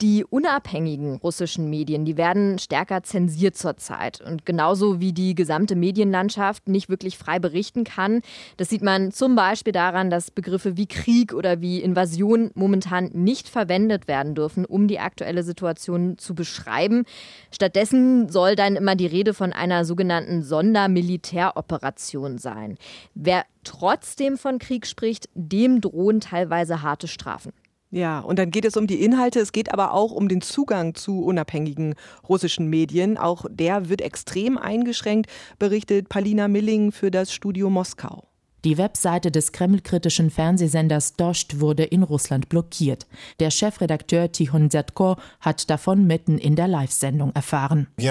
die 0.03 0.25
unabhängigen 0.25 1.15
russischen 1.15 1.71
Medien, 1.71 2.05
die 2.05 2.17
werden 2.17 2.59
stärker 2.59 3.05
zensiert 3.05 3.57
zurzeit. 3.57 4.21
Und 4.21 4.45
genauso 4.45 4.99
wie 4.99 5.13
die 5.13 5.37
gesamte 5.37 5.77
Medienlandschaft 5.77 6.69
nicht 6.69 6.89
wirklich 6.89 7.17
frei 7.17 7.39
berichten 7.39 7.85
kann. 7.85 8.21
Das 8.57 8.69
sieht 8.69 8.83
man 8.83 9.13
zum 9.13 9.37
Beispiel 9.37 9.73
daran, 9.73 10.11
dass 10.11 10.33
Begriffe 10.33 10.77
wie 10.77 10.87
Krieg 10.87 11.33
oder 11.33 11.61
wie 11.61 11.81
Invasion 11.81 12.51
momentan 12.55 13.11
nicht 13.13 13.49
verwendet 13.49 14.09
werden 14.09 14.35
dürfen, 14.35 14.65
um 14.65 14.89
die 14.89 14.99
aktuelle 14.99 15.45
Situation 15.45 16.19
zu 16.19 16.35
beschreiben. 16.35 17.05
Stattdessen 17.53 18.29
soll 18.29 18.57
dann 18.57 18.75
immer 18.75 18.97
die 18.97 19.07
Rede 19.07 19.35
von 19.35 19.53
einer 19.53 19.85
sogenannten 19.85 20.43
Sondermilitäroperation 20.43 22.39
sein. 22.39 22.77
Wer 23.15 23.45
trotzdem 23.63 24.37
von 24.37 24.59
Krieg 24.59 24.87
spricht, 24.87 25.29
dem 25.35 25.81
drohen 25.81 26.19
teilweise 26.21 26.83
harte 26.83 27.07
Strafen. 27.07 27.53
Ja, 27.95 28.21
und 28.21 28.39
dann 28.39 28.51
geht 28.51 28.65
es 28.65 28.79
um 28.79 28.87
die 28.87 29.05
Inhalte, 29.05 29.39
es 29.39 29.53
geht 29.53 29.71
aber 29.71 29.93
auch 29.93 30.13
um 30.13 30.27
den 30.27 30.41
Zugang 30.41 30.95
zu 30.95 31.23
unabhängigen 31.23 31.95
russischen 32.27 32.69
Medien. 32.71 33.19
Auch 33.19 33.45
der 33.51 33.91
wird 33.91 34.01
extrem 34.01 34.57
eingeschränkt, 34.57 35.31
berichtet 35.59 36.09
Palina 36.09 36.49
Milling 36.49 36.91
für 36.91 37.11
das 37.11 37.35
Studio 37.35 37.69
Moskau. 37.69 38.32
Die 38.65 38.79
Webseite 38.79 39.33
des 39.33 39.51
kremlkritischen 39.51 40.31
Fernsehsenders 40.31 41.17
Dost 41.17 41.61
wurde 41.61 41.83
in 41.83 42.05
Russland 42.05 42.49
blockiert. 42.49 43.09
Der 43.41 43.51
Chefredakteur 43.51 44.31
Tichon 44.31 44.71
Zetko 44.71 45.17
hat 45.41 45.69
davon 45.69 46.07
mitten 46.07 46.39
in 46.39 46.55
der 46.55 46.69
Live-Sendung 46.69 47.33
erfahren. 47.35 47.89
Die 47.99 48.07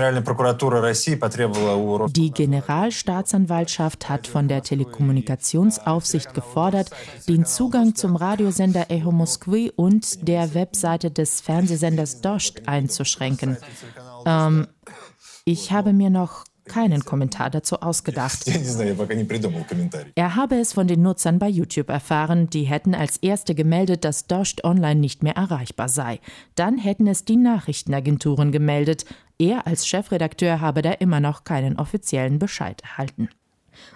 Generalstaatsanwaltschaft 2.31 4.09
hat 4.09 4.27
von 4.27 4.49
der 4.49 4.63
Telekommunikationsaufsicht 4.63 6.33
gefordert, 6.33 6.89
den 7.29 7.45
Zugang 7.45 7.95
zum 7.95 8.17
Radiosender 8.17 8.91
Echo 8.91 9.13
Moskwy 9.13 9.71
und 9.73 10.27
der 10.27 10.53
Webseite 10.53 11.11
des 11.11 11.39
Fernsehsenders 11.39 12.19
Dost 12.19 12.67
einzuschränken. 12.67 13.55
Ähm, 14.25 14.67
ich 15.45 15.71
habe 15.71 15.93
mir 15.93 16.09
noch 16.09 16.43
keinen 16.71 17.03
Kommentar 17.03 17.49
dazu 17.49 17.81
ausgedacht. 17.81 18.45
Er 20.15 20.35
habe 20.35 20.55
es 20.55 20.71
von 20.71 20.87
den 20.87 21.01
Nutzern 21.01 21.37
bei 21.37 21.49
YouTube 21.49 21.89
erfahren, 21.89 22.49
die 22.49 22.63
hätten 22.63 22.95
als 22.95 23.17
erste 23.17 23.55
gemeldet, 23.55 24.05
dass 24.05 24.27
Dost 24.27 24.63
online 24.63 24.99
nicht 24.99 25.21
mehr 25.21 25.35
erreichbar 25.35 25.89
sei. 25.89 26.21
Dann 26.55 26.77
hätten 26.77 27.07
es 27.07 27.25
die 27.25 27.35
Nachrichtenagenturen 27.35 28.53
gemeldet. 28.53 29.05
Er 29.37 29.67
als 29.67 29.85
Chefredakteur 29.85 30.61
habe 30.61 30.81
da 30.81 30.91
immer 30.91 31.19
noch 31.19 31.43
keinen 31.43 31.77
offiziellen 31.77 32.39
Bescheid 32.39 32.81
erhalten. 32.83 33.29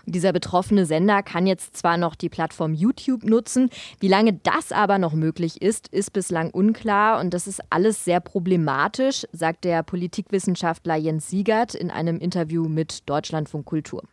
Dieser 0.05 0.33
betroffene 0.33 0.85
Sender 0.85 1.23
kann 1.23 1.47
jetzt 1.47 1.75
zwar 1.77 1.97
noch 1.97 2.15
die 2.15 2.29
Plattform 2.29 2.73
YouTube 2.73 3.23
nutzen, 3.23 3.69
wie 3.99 4.07
lange 4.07 4.33
das 4.43 4.71
aber 4.71 4.97
noch 4.97 5.13
möglich 5.13 5.61
ist, 5.61 5.87
ist 5.89 6.11
bislang 6.11 6.51
unklar 6.51 7.19
und 7.19 7.33
das 7.33 7.47
ist 7.47 7.61
alles 7.69 8.05
sehr 8.05 8.19
problematisch, 8.19 9.25
sagt 9.31 9.63
der 9.65 9.83
Politikwissenschaftler 9.83 10.95
Jens 10.95 11.29
Siegert 11.29 11.75
in 11.75 11.91
einem 11.91 12.19
Interview 12.19 12.67
mit 12.67 13.09
Deutschlandfunk 13.09 13.65
Kultur. 13.65 14.03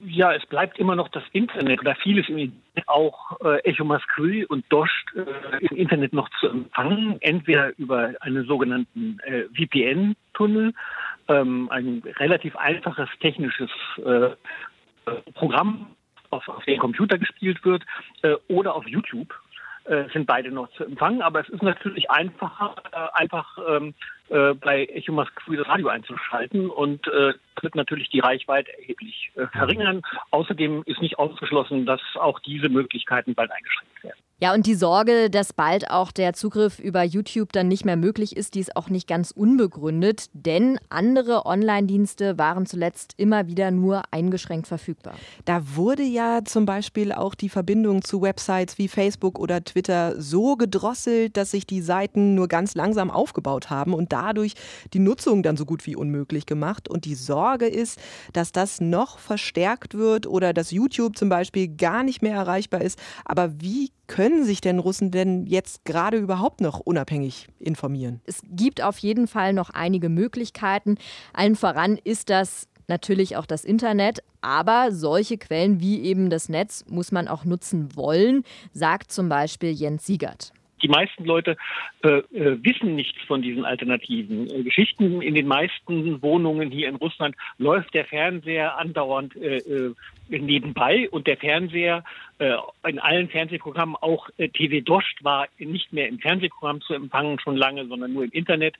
Ja, 0.00 0.32
es 0.32 0.46
bleibt 0.46 0.78
immer 0.78 0.94
noch 0.94 1.08
das 1.08 1.24
Internet 1.32 1.80
oder 1.80 1.96
vieles 1.96 2.28
im 2.28 2.38
Internet, 2.38 2.88
auch 2.88 3.40
äh, 3.40 3.58
Echo 3.64 3.84
Moskwy 3.84 4.44
und 4.44 4.64
Dost 4.68 4.92
äh, 5.16 5.66
im 5.66 5.76
Internet 5.76 6.12
noch 6.12 6.28
zu 6.38 6.48
empfangen, 6.48 7.20
entweder 7.20 7.76
über 7.78 8.14
einen 8.20 8.46
sogenannten 8.46 9.18
äh, 9.24 9.44
VPN-Tunnel, 9.54 10.72
ähm, 11.26 11.68
ein 11.72 12.02
relativ 12.20 12.54
einfaches 12.54 13.08
technisches 13.18 13.70
äh, 14.04 14.30
Programm 15.34 15.86
auf, 16.30 16.48
auf 16.48 16.64
dem 16.64 16.78
Computer 16.78 17.18
gespielt 17.18 17.64
wird 17.64 17.84
äh, 18.22 18.34
oder 18.48 18.74
auf 18.74 18.86
YouTube 18.86 19.34
äh, 19.84 20.04
sind 20.12 20.26
beide 20.26 20.50
noch 20.50 20.70
zu 20.72 20.84
empfangen. 20.84 21.22
Aber 21.22 21.40
es 21.40 21.48
ist 21.48 21.62
natürlich 21.62 22.10
einfacher, 22.10 22.74
äh, 22.92 23.18
einfach 23.18 23.58
ähm, 23.66 23.94
äh, 24.28 24.52
bei 24.54 24.84
Echo 24.84 25.12
Moskwy 25.12 25.56
das 25.56 25.66
Radio 25.66 25.88
einzuschalten 25.88 26.68
und 26.68 27.06
wird 27.62 27.74
natürlich 27.74 28.08
die 28.10 28.20
Reichweite 28.20 28.76
erheblich 28.78 29.30
äh, 29.36 29.46
verringern. 29.48 30.02
Außerdem 30.30 30.82
ist 30.86 31.00
nicht 31.00 31.18
ausgeschlossen, 31.18 31.86
dass 31.86 32.00
auch 32.14 32.40
diese 32.40 32.68
Möglichkeiten 32.68 33.34
bald 33.34 33.50
eingeschränkt 33.50 34.04
werden. 34.04 34.18
Ja, 34.40 34.54
und 34.54 34.66
die 34.66 34.76
Sorge, 34.76 35.30
dass 35.30 35.52
bald 35.52 35.90
auch 35.90 36.12
der 36.12 36.32
Zugriff 36.32 36.78
über 36.78 37.02
YouTube 37.02 37.52
dann 37.52 37.66
nicht 37.66 37.84
mehr 37.84 37.96
möglich 37.96 38.36
ist, 38.36 38.54
die 38.54 38.60
ist 38.60 38.76
auch 38.76 38.88
nicht 38.88 39.08
ganz 39.08 39.32
unbegründet, 39.32 40.26
denn 40.32 40.78
andere 40.90 41.44
Online-Dienste 41.44 42.38
waren 42.38 42.64
zuletzt 42.64 43.14
immer 43.16 43.48
wieder 43.48 43.72
nur 43.72 44.02
eingeschränkt 44.12 44.68
verfügbar. 44.68 45.14
Da 45.44 45.74
wurde 45.74 46.04
ja 46.04 46.44
zum 46.44 46.66
Beispiel 46.66 47.10
auch 47.10 47.34
die 47.34 47.48
Verbindung 47.48 48.02
zu 48.02 48.22
Websites 48.22 48.78
wie 48.78 48.86
Facebook 48.86 49.40
oder 49.40 49.64
Twitter 49.64 50.20
so 50.20 50.54
gedrosselt, 50.54 51.36
dass 51.36 51.50
sich 51.50 51.66
die 51.66 51.80
Seiten 51.80 52.36
nur 52.36 52.46
ganz 52.46 52.76
langsam 52.76 53.10
aufgebaut 53.10 53.70
haben 53.70 53.92
und 53.92 54.12
dadurch 54.12 54.54
die 54.92 55.00
Nutzung 55.00 55.42
dann 55.42 55.56
so 55.56 55.64
gut 55.64 55.84
wie 55.84 55.96
unmöglich 55.96 56.46
gemacht. 56.46 56.88
Und 56.88 57.06
die 57.06 57.16
Sorge 57.16 57.47
ist, 57.56 57.98
dass 58.32 58.52
das 58.52 58.80
noch 58.80 59.18
verstärkt 59.18 59.94
wird 59.94 60.26
oder 60.26 60.52
dass 60.52 60.70
YouTube 60.70 61.16
zum 61.16 61.28
Beispiel 61.28 61.68
gar 61.68 62.02
nicht 62.02 62.22
mehr 62.22 62.34
erreichbar 62.34 62.80
ist. 62.80 62.98
Aber 63.24 63.60
wie 63.60 63.90
können 64.06 64.44
sich 64.44 64.60
denn 64.60 64.78
Russen 64.78 65.10
denn 65.10 65.46
jetzt 65.46 65.84
gerade 65.84 66.16
überhaupt 66.16 66.60
noch 66.60 66.80
unabhängig 66.80 67.46
informieren? 67.58 68.20
Es 68.24 68.40
gibt 68.50 68.82
auf 68.82 68.98
jeden 68.98 69.28
Fall 69.28 69.52
noch 69.52 69.70
einige 69.70 70.08
Möglichkeiten. 70.08 70.96
Allen 71.32 71.56
voran 71.56 71.98
ist 72.02 72.30
das 72.30 72.68
natürlich 72.88 73.36
auch 73.36 73.46
das 73.46 73.64
Internet, 73.64 74.20
aber 74.40 74.92
solche 74.92 75.36
Quellen 75.36 75.80
wie 75.80 76.00
eben 76.00 76.30
das 76.30 76.48
Netz 76.48 76.84
muss 76.88 77.12
man 77.12 77.28
auch 77.28 77.44
nutzen 77.44 77.94
wollen, 77.94 78.44
sagt 78.72 79.12
zum 79.12 79.28
Beispiel 79.28 79.70
Jens 79.70 80.06
Siegert 80.06 80.52
die 80.82 80.88
meisten 80.88 81.24
Leute 81.24 81.56
äh, 82.02 82.18
äh, 82.18 82.58
wissen 82.62 82.94
nichts 82.94 83.20
von 83.26 83.42
diesen 83.42 83.64
alternativen 83.64 84.50
äh, 84.50 84.62
Geschichten. 84.62 85.20
In 85.22 85.34
den 85.34 85.46
meisten 85.46 86.22
Wohnungen 86.22 86.70
hier 86.70 86.88
in 86.88 86.96
Russland 86.96 87.36
läuft 87.58 87.94
der 87.94 88.04
Fernseher 88.04 88.78
andauernd 88.78 89.36
äh, 89.36 89.58
äh 89.58 89.94
nebenbei 90.30 91.08
und 91.08 91.26
der 91.26 91.38
Fernseher 91.38 92.04
äh, 92.38 92.52
in 92.86 92.98
allen 92.98 93.30
Fernsehprogrammen, 93.30 93.96
auch 93.96 94.28
TV 94.36 94.84
Dost 94.84 95.24
war 95.24 95.48
nicht 95.58 95.90
mehr 95.94 96.06
im 96.06 96.18
Fernsehprogramm 96.18 96.82
zu 96.82 96.92
empfangen, 96.92 97.40
schon 97.40 97.56
lange, 97.56 97.86
sondern 97.86 98.12
nur 98.12 98.24
im 98.24 98.30
Internet. 98.32 98.74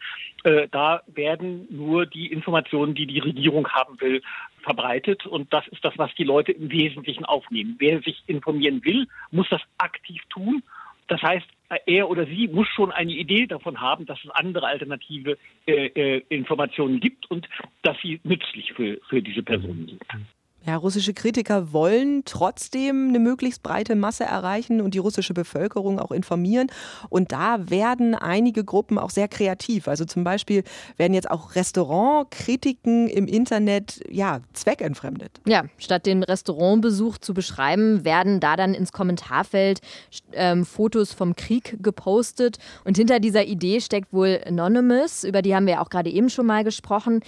da 0.45 1.00
werden 1.07 1.67
nur 1.71 2.05
die 2.05 2.26
Informationen, 2.26 2.95
die 2.95 3.07
die 3.07 3.21
Regierung 3.21 3.67
haben 3.69 3.99
will, 4.02 4.21
verbreitet 4.61 5.25
und 5.25 5.50
das 5.50 5.67
ist 5.69 5.83
das, 5.83 5.97
was 5.97 6.14
die 6.17 6.25
Leute 6.25 6.52
im 6.52 6.71
Wesentlichen 6.71 7.25
aufnehmen. 7.25 7.76
Wer 7.78 8.02
sich 8.02 8.23
informieren 8.26 8.85
will, 8.85 9.07
muss 9.31 9.49
das 9.49 9.62
aktiv 9.78 10.21
tun 10.28 10.62
das 11.09 11.23
heißt, 11.23 11.47
er 11.87 12.09
oder 12.09 12.27
sie 12.27 12.49
muss 12.49 12.69
schon 12.69 12.91
eine 12.93 13.13
Idee 13.13 13.47
davon 13.47 13.81
haben, 13.81 14.07
dass 14.07 14.19
es 14.25 14.31
andere 14.31 14.67
alternative 14.67 15.37
äh, 15.67 15.87
äh, 15.87 16.23
Informationen 16.29 17.01
gibt 17.01 17.31
und 17.31 17.49
dass 17.83 17.97
sie 18.03 18.21
nützlich 18.25 18.73
für, 18.73 18.99
für 19.09 19.23
diese 19.23 19.43
Personen 19.43 19.87
sind. 19.87 20.03
Ja, 20.67 20.77
russische 20.77 21.15
Kritiker 21.15 21.73
wollen 21.73 22.23
trotzdem 22.25 23.09
eine 23.09 23.21
möglichst 23.21 23.62
breite 23.62 23.95
Masse 23.95 24.25
erreichen 24.25 24.81
und 24.81 24.93
die 24.93 24.99
russische 24.99 25.33
Bevölkerung 25.33 25.99
auch 25.99 26.11
informieren. 26.11 26.67
Und 27.09 27.33
da 27.33 27.71
werden 27.71 28.15
einige 28.15 28.65
Gruppen 28.65 28.99
auch 28.99 29.11
sehr 29.11 29.29
kreativ. 29.29 29.88
Also 29.88 30.05
zum 30.05 30.25
Beispiel 30.25 30.65
werden 30.97 31.15
jetzt 31.15 31.31
auch 31.31 31.55
Restaurantkritiken 31.55 33.09
im 33.09 33.27
Internet 33.27 34.00
ja, 34.11 34.41
zweckentfremdet. 34.53 35.41
Ja, 35.47 35.65
statt 35.79 36.07
den 36.07 36.23
Restaurantbesuch 36.23 37.19
zu 37.19 37.35
beschreiben, 37.35 38.05
werden 38.05 38.41
da 38.41 38.57
dann 38.57 38.75
ins 38.75 38.93
Kommentarfeld 38.93 39.81
ähm, 40.33 40.67
Fotos 40.67 41.12
vom 41.12 41.37
Krieg 41.37 41.83
gepostet. 41.83 42.59
Und 42.85 42.97
hinter 42.97 43.21
dieser 43.21 43.47
Idee 43.47 43.81
steckt 43.81 44.12
wohl 44.12 44.41
Anonymous, 44.45 45.25
über 45.25 45.41
die 45.41 45.55
haben 45.55 45.67
wir 45.67 45.81
auch 45.81 45.88
gerade 45.88 46.11
eben 46.11 46.29
schon 46.29 46.47
mal 46.47 46.65
gesprochen. 46.65 47.21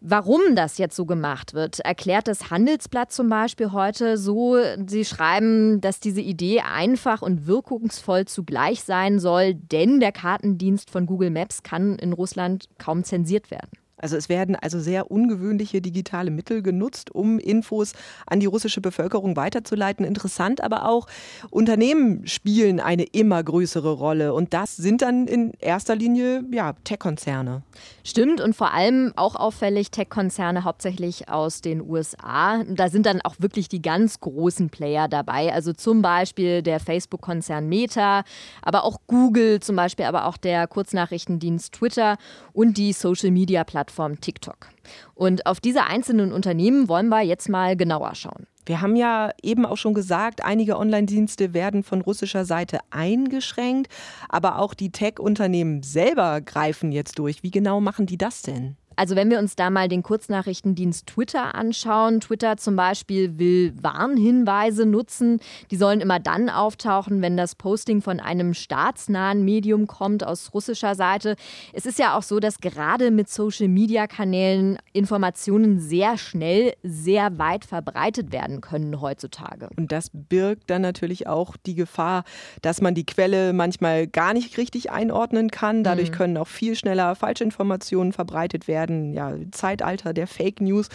Warum 0.00 0.40
das 0.54 0.78
jetzt 0.78 0.94
so 0.94 1.06
gemacht 1.06 1.54
wird, 1.54 1.80
erklärt 1.80 2.28
das 2.28 2.50
Handelsblatt 2.50 3.10
zum 3.10 3.28
Beispiel 3.28 3.72
heute 3.72 4.16
so. 4.16 4.56
Sie 4.86 5.04
schreiben, 5.04 5.80
dass 5.80 5.98
diese 5.98 6.20
Idee 6.20 6.60
einfach 6.60 7.20
und 7.20 7.48
wirkungsvoll 7.48 8.26
zugleich 8.26 8.84
sein 8.84 9.18
soll, 9.18 9.54
denn 9.54 9.98
der 9.98 10.12
Kartendienst 10.12 10.90
von 10.90 11.04
Google 11.06 11.30
Maps 11.30 11.64
kann 11.64 11.96
in 11.96 12.12
Russland 12.12 12.68
kaum 12.78 13.02
zensiert 13.02 13.50
werden. 13.50 13.70
Also 13.98 14.16
es 14.16 14.28
werden 14.28 14.56
also 14.56 14.80
sehr 14.80 15.10
ungewöhnliche 15.10 15.80
digitale 15.80 16.30
Mittel 16.30 16.62
genutzt, 16.62 17.14
um 17.14 17.38
Infos 17.38 17.92
an 18.26 18.40
die 18.40 18.46
russische 18.46 18.80
Bevölkerung 18.80 19.36
weiterzuleiten. 19.36 20.04
Interessant 20.04 20.62
aber 20.62 20.88
auch, 20.88 21.06
Unternehmen 21.50 22.26
spielen 22.26 22.80
eine 22.80 23.04
immer 23.04 23.42
größere 23.42 23.92
Rolle 23.92 24.32
und 24.32 24.54
das 24.54 24.76
sind 24.76 25.02
dann 25.02 25.26
in 25.26 25.52
erster 25.58 25.96
Linie 25.96 26.44
ja, 26.52 26.74
Tech-Konzerne. 26.84 27.62
Stimmt 28.04 28.40
und 28.40 28.54
vor 28.54 28.72
allem 28.72 29.12
auch 29.16 29.34
auffällig 29.34 29.90
Tech-Konzerne 29.90 30.64
hauptsächlich 30.64 31.28
aus 31.28 31.60
den 31.60 31.80
USA. 31.82 32.62
Da 32.64 32.88
sind 32.88 33.06
dann 33.06 33.20
auch 33.22 33.36
wirklich 33.38 33.68
die 33.68 33.82
ganz 33.82 34.20
großen 34.20 34.70
Player 34.70 35.08
dabei, 35.08 35.52
also 35.52 35.72
zum 35.72 36.02
Beispiel 36.02 36.62
der 36.62 36.80
Facebook-Konzern 36.80 37.68
Meta, 37.68 38.22
aber 38.62 38.84
auch 38.84 38.98
Google 39.06 39.60
zum 39.60 39.76
Beispiel, 39.76 40.06
aber 40.06 40.26
auch 40.26 40.36
der 40.36 40.66
Kurznachrichtendienst 40.66 41.72
Twitter 41.74 42.16
und 42.52 42.76
die 42.78 42.92
Social-Media-Plattform 42.92 43.87
Plattform 43.88 44.20
TikTok. 44.20 44.68
Und 45.14 45.46
auf 45.46 45.60
diese 45.60 45.84
einzelnen 45.84 46.32
Unternehmen 46.32 46.88
wollen 46.88 47.08
wir 47.08 47.22
jetzt 47.22 47.48
mal 47.48 47.76
genauer 47.76 48.14
schauen. 48.14 48.46
Wir 48.66 48.82
haben 48.82 48.96
ja 48.96 49.30
eben 49.42 49.64
auch 49.64 49.78
schon 49.78 49.94
gesagt, 49.94 50.44
einige 50.44 50.76
Online-Dienste 50.76 51.54
werden 51.54 51.82
von 51.82 52.02
russischer 52.02 52.44
Seite 52.44 52.80
eingeschränkt, 52.90 53.90
aber 54.28 54.58
auch 54.58 54.74
die 54.74 54.92
Tech-Unternehmen 54.92 55.82
selber 55.82 56.42
greifen 56.42 56.92
jetzt 56.92 57.18
durch. 57.18 57.42
Wie 57.42 57.50
genau 57.50 57.80
machen 57.80 58.04
die 58.04 58.18
das 58.18 58.42
denn? 58.42 58.76
Also 58.98 59.14
wenn 59.14 59.30
wir 59.30 59.38
uns 59.38 59.54
da 59.54 59.70
mal 59.70 59.86
den 59.86 60.02
Kurznachrichtendienst 60.02 61.06
Twitter 61.06 61.54
anschauen, 61.54 62.18
Twitter 62.18 62.56
zum 62.56 62.74
Beispiel 62.74 63.38
will 63.38 63.72
Warnhinweise 63.80 64.86
nutzen. 64.86 65.38
Die 65.70 65.76
sollen 65.76 66.00
immer 66.00 66.18
dann 66.18 66.50
auftauchen, 66.50 67.22
wenn 67.22 67.36
das 67.36 67.54
Posting 67.54 68.02
von 68.02 68.18
einem 68.18 68.54
staatsnahen 68.54 69.44
Medium 69.44 69.86
kommt 69.86 70.24
aus 70.24 70.52
russischer 70.52 70.96
Seite. 70.96 71.36
Es 71.72 71.86
ist 71.86 72.00
ja 72.00 72.18
auch 72.18 72.24
so, 72.24 72.40
dass 72.40 72.58
gerade 72.58 73.12
mit 73.12 73.28
Social-Media-Kanälen 73.28 74.78
Informationen 74.92 75.78
sehr 75.78 76.18
schnell, 76.18 76.72
sehr 76.82 77.38
weit 77.38 77.64
verbreitet 77.66 78.32
werden 78.32 78.60
können 78.60 79.00
heutzutage. 79.00 79.68
Und 79.76 79.92
das 79.92 80.10
birgt 80.12 80.70
dann 80.70 80.82
natürlich 80.82 81.28
auch 81.28 81.56
die 81.66 81.76
Gefahr, 81.76 82.24
dass 82.62 82.80
man 82.80 82.96
die 82.96 83.06
Quelle 83.06 83.52
manchmal 83.52 84.08
gar 84.08 84.34
nicht 84.34 84.58
richtig 84.58 84.90
einordnen 84.90 85.52
kann. 85.52 85.84
Dadurch 85.84 86.10
mhm. 86.10 86.14
können 86.14 86.36
auch 86.36 86.48
viel 86.48 86.74
schneller 86.74 87.14
Falschinformationen 87.14 88.12
verbreitet 88.12 88.66
werden 88.66 88.87
werden, 88.88 89.12
ja, 89.12 89.34
Zeitalter 89.52 90.12
der 90.12 90.26
Fake 90.26 90.60
News. 90.60 90.88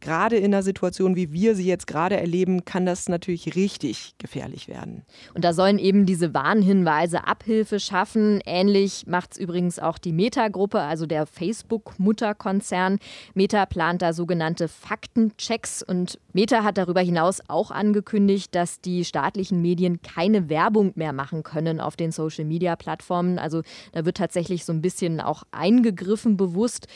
Gerade 0.00 0.36
in 0.36 0.46
einer 0.46 0.62
Situation, 0.62 1.14
wie 1.14 1.32
wir 1.32 1.54
sie 1.54 1.66
jetzt 1.66 1.86
gerade 1.86 2.16
erleben, 2.16 2.64
kann 2.64 2.86
das 2.86 3.08
natürlich 3.08 3.54
richtig 3.54 4.14
gefährlich 4.16 4.66
werden. 4.66 5.02
Und 5.34 5.44
da 5.44 5.52
sollen 5.52 5.78
eben 5.78 6.06
diese 6.06 6.32
Warnhinweise 6.32 7.26
Abhilfe 7.26 7.80
schaffen. 7.80 8.40
Ähnlich 8.46 9.06
macht 9.06 9.32
es 9.32 9.38
übrigens 9.38 9.78
auch 9.78 9.98
die 9.98 10.12
Meta-Gruppe, 10.12 10.80
also 10.80 11.04
der 11.04 11.26
Facebook-Mutterkonzern. 11.26 12.98
Meta 13.34 13.66
plant 13.66 14.00
da 14.00 14.14
sogenannte 14.14 14.68
Faktenchecks 14.68 15.82
und 15.82 16.18
Meta 16.32 16.64
hat 16.64 16.78
darüber 16.78 17.00
hinaus 17.00 17.40
auch 17.48 17.70
angekündigt, 17.70 18.54
dass 18.54 18.80
die 18.80 19.04
staatlichen 19.04 19.60
Medien 19.60 20.00
keine 20.00 20.48
Werbung 20.48 20.92
mehr 20.94 21.12
machen 21.12 21.42
können 21.42 21.80
auf 21.80 21.96
den 21.96 22.12
Social-Media-Plattformen. 22.12 23.38
Also 23.38 23.62
da 23.92 24.06
wird 24.06 24.16
tatsächlich 24.16 24.64
so 24.64 24.72
ein 24.72 24.80
bisschen 24.80 25.20
auch 25.20 25.42
eingegriffen 25.50 26.38
bewusst. 26.38 26.86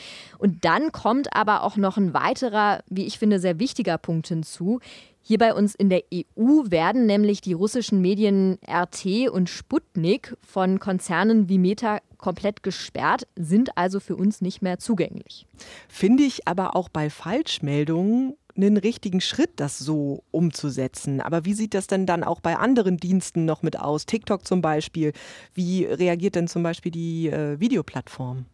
Dann 0.47 0.91
kommt 0.91 1.35
aber 1.35 1.63
auch 1.63 1.77
noch 1.77 1.97
ein 1.97 2.13
weiterer, 2.13 2.83
wie 2.89 3.05
ich 3.05 3.19
finde, 3.19 3.39
sehr 3.39 3.59
wichtiger 3.59 3.97
Punkt 3.97 4.27
hinzu. 4.27 4.79
Hier 5.21 5.39
bei 5.39 5.55
uns 5.55 5.73
in 5.73 5.89
der 5.89 6.03
EU 6.13 6.65
werden 6.69 7.07
nämlich 7.07 7.41
die 7.41 7.53
russischen 7.53 7.99
Medien 7.99 8.59
RT 8.69 9.29
und 9.31 9.49
Sputnik 9.49 10.37
von 10.41 10.77
Konzernen 10.77 11.49
wie 11.49 11.57
Meta 11.57 11.99
komplett 12.17 12.61
gesperrt, 12.61 13.27
sind 13.35 13.75
also 13.75 13.99
für 13.99 14.15
uns 14.15 14.41
nicht 14.41 14.61
mehr 14.61 14.77
zugänglich. 14.77 15.47
Finde 15.87 16.23
ich 16.23 16.47
aber 16.47 16.75
auch 16.75 16.89
bei 16.89 17.09
Falschmeldungen 17.09 18.35
einen 18.57 18.77
richtigen 18.77 19.21
Schritt, 19.21 19.51
das 19.57 19.77
so 19.77 20.23
umzusetzen. 20.31 21.21
Aber 21.21 21.45
wie 21.45 21.53
sieht 21.53 21.73
das 21.73 21.87
denn 21.87 22.05
dann 22.05 22.23
auch 22.23 22.39
bei 22.39 22.57
anderen 22.57 22.97
Diensten 22.97 23.45
noch 23.45 23.61
mit 23.61 23.79
aus? 23.79 24.05
TikTok 24.05 24.45
zum 24.45 24.61
Beispiel. 24.61 25.13
Wie 25.53 25.85
reagiert 25.85 26.35
denn 26.35 26.47
zum 26.47 26.63
Beispiel 26.63 26.91
die 26.91 27.27
äh, 27.27 27.59
Videoplattform? 27.59 28.45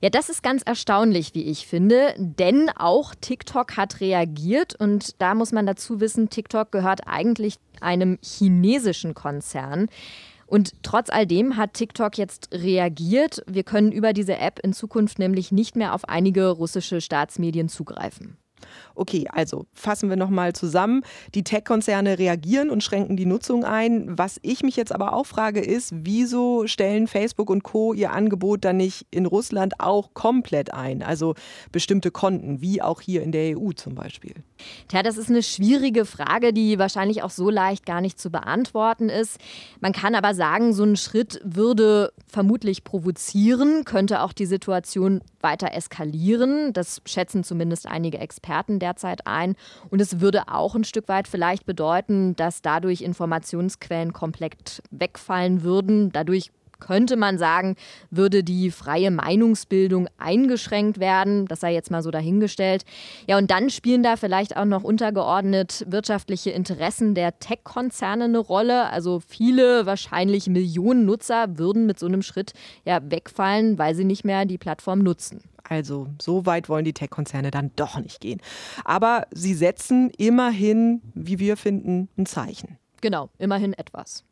Ja, 0.00 0.10
das 0.10 0.28
ist 0.28 0.42
ganz 0.42 0.62
erstaunlich, 0.62 1.34
wie 1.34 1.44
ich 1.44 1.66
finde, 1.66 2.14
denn 2.18 2.70
auch 2.76 3.14
TikTok 3.14 3.76
hat 3.76 4.00
reagiert 4.00 4.74
und 4.78 5.20
da 5.20 5.34
muss 5.34 5.52
man 5.52 5.66
dazu 5.66 6.00
wissen, 6.00 6.30
TikTok 6.30 6.72
gehört 6.72 7.02
eigentlich 7.06 7.56
einem 7.80 8.18
chinesischen 8.22 9.14
Konzern. 9.14 9.88
Und 10.46 10.82
trotz 10.82 11.10
all 11.10 11.26
dem 11.26 11.58
hat 11.58 11.74
TikTok 11.74 12.16
jetzt 12.16 12.48
reagiert. 12.52 13.42
Wir 13.46 13.64
können 13.64 13.92
über 13.92 14.14
diese 14.14 14.38
App 14.38 14.58
in 14.60 14.72
Zukunft 14.72 15.18
nämlich 15.18 15.52
nicht 15.52 15.76
mehr 15.76 15.94
auf 15.94 16.08
einige 16.08 16.48
russische 16.48 17.02
Staatsmedien 17.02 17.68
zugreifen. 17.68 18.38
Okay, 18.94 19.26
also 19.30 19.66
fassen 19.72 20.08
wir 20.08 20.16
nochmal 20.16 20.54
zusammen. 20.54 21.02
Die 21.34 21.44
Tech-Konzerne 21.44 22.18
reagieren 22.18 22.70
und 22.70 22.82
schränken 22.82 23.16
die 23.16 23.26
Nutzung 23.26 23.64
ein. 23.64 24.18
Was 24.18 24.38
ich 24.42 24.62
mich 24.62 24.76
jetzt 24.76 24.92
aber 24.92 25.12
auch 25.12 25.26
frage, 25.26 25.60
ist, 25.60 25.92
wieso 25.94 26.66
stellen 26.66 27.06
Facebook 27.06 27.50
und 27.50 27.62
Co. 27.62 27.92
ihr 27.92 28.12
Angebot 28.12 28.64
dann 28.64 28.76
nicht 28.76 29.06
in 29.10 29.26
Russland 29.26 29.74
auch 29.78 30.14
komplett 30.14 30.74
ein? 30.74 31.02
Also 31.02 31.34
bestimmte 31.72 32.10
Konten, 32.10 32.60
wie 32.60 32.82
auch 32.82 33.00
hier 33.00 33.22
in 33.22 33.32
der 33.32 33.58
EU 33.58 33.72
zum 33.72 33.94
Beispiel. 33.94 34.34
Tja, 34.88 35.02
das 35.02 35.16
ist 35.16 35.30
eine 35.30 35.42
schwierige 35.42 36.04
Frage, 36.04 36.52
die 36.52 36.78
wahrscheinlich 36.78 37.22
auch 37.22 37.30
so 37.30 37.50
leicht 37.50 37.86
gar 37.86 38.00
nicht 38.00 38.18
zu 38.18 38.30
beantworten 38.30 39.08
ist. 39.08 39.38
Man 39.80 39.92
kann 39.92 40.14
aber 40.14 40.34
sagen, 40.34 40.72
so 40.72 40.82
ein 40.82 40.96
Schritt 40.96 41.40
würde 41.44 42.12
vermutlich 42.26 42.84
provozieren, 42.84 43.84
könnte 43.84 44.22
auch 44.22 44.32
die 44.32 44.46
Situation 44.46 45.20
weiter 45.42 45.72
eskalieren. 45.72 46.72
Das 46.72 47.02
schätzen 47.06 47.44
zumindest 47.44 47.86
einige 47.86 48.18
Experten 48.18 48.78
derzeit 48.78 49.26
ein. 49.26 49.56
Und 49.90 50.00
es 50.00 50.20
würde 50.20 50.48
auch 50.48 50.74
ein 50.74 50.84
Stück 50.84 51.08
weit 51.08 51.28
vielleicht 51.28 51.66
bedeuten, 51.66 52.36
dass 52.36 52.62
dadurch 52.62 53.02
Informationsquellen 53.02 54.12
komplett 54.12 54.82
wegfallen 54.90 55.62
würden. 55.62 56.12
Dadurch 56.12 56.50
könnte 56.80 57.16
man 57.16 57.38
sagen, 57.38 57.76
würde 58.10 58.44
die 58.44 58.70
freie 58.70 59.10
Meinungsbildung 59.10 60.08
eingeschränkt 60.18 60.98
werden. 61.00 61.46
Das 61.46 61.60
sei 61.60 61.74
jetzt 61.74 61.90
mal 61.90 62.02
so 62.02 62.10
dahingestellt. 62.10 62.84
Ja, 63.26 63.38
und 63.38 63.50
dann 63.50 63.70
spielen 63.70 64.02
da 64.02 64.16
vielleicht 64.16 64.56
auch 64.56 64.64
noch 64.64 64.84
untergeordnet 64.84 65.84
wirtschaftliche 65.88 66.50
Interessen 66.50 67.14
der 67.14 67.38
Tech-Konzerne 67.38 68.24
eine 68.24 68.38
Rolle. 68.38 68.90
Also 68.90 69.20
viele, 69.26 69.86
wahrscheinlich 69.86 70.48
Millionen 70.48 71.04
Nutzer 71.04 71.58
würden 71.58 71.86
mit 71.86 71.98
so 71.98 72.06
einem 72.06 72.22
Schritt 72.22 72.52
ja 72.84 73.00
wegfallen, 73.02 73.78
weil 73.78 73.94
sie 73.94 74.04
nicht 74.04 74.24
mehr 74.24 74.44
die 74.44 74.58
Plattform 74.58 75.00
nutzen. 75.00 75.42
Also 75.68 76.08
so 76.20 76.46
weit 76.46 76.68
wollen 76.68 76.84
die 76.84 76.94
Tech-Konzerne 76.94 77.50
dann 77.50 77.70
doch 77.76 77.98
nicht 77.98 78.20
gehen. 78.20 78.40
Aber 78.84 79.26
sie 79.30 79.54
setzen 79.54 80.10
immerhin, 80.16 81.02
wie 81.14 81.38
wir 81.38 81.56
finden, 81.56 82.08
ein 82.16 82.26
Zeichen. 82.26 82.78
Genau, 83.00 83.28
immerhin 83.38 83.74
etwas. 83.74 84.24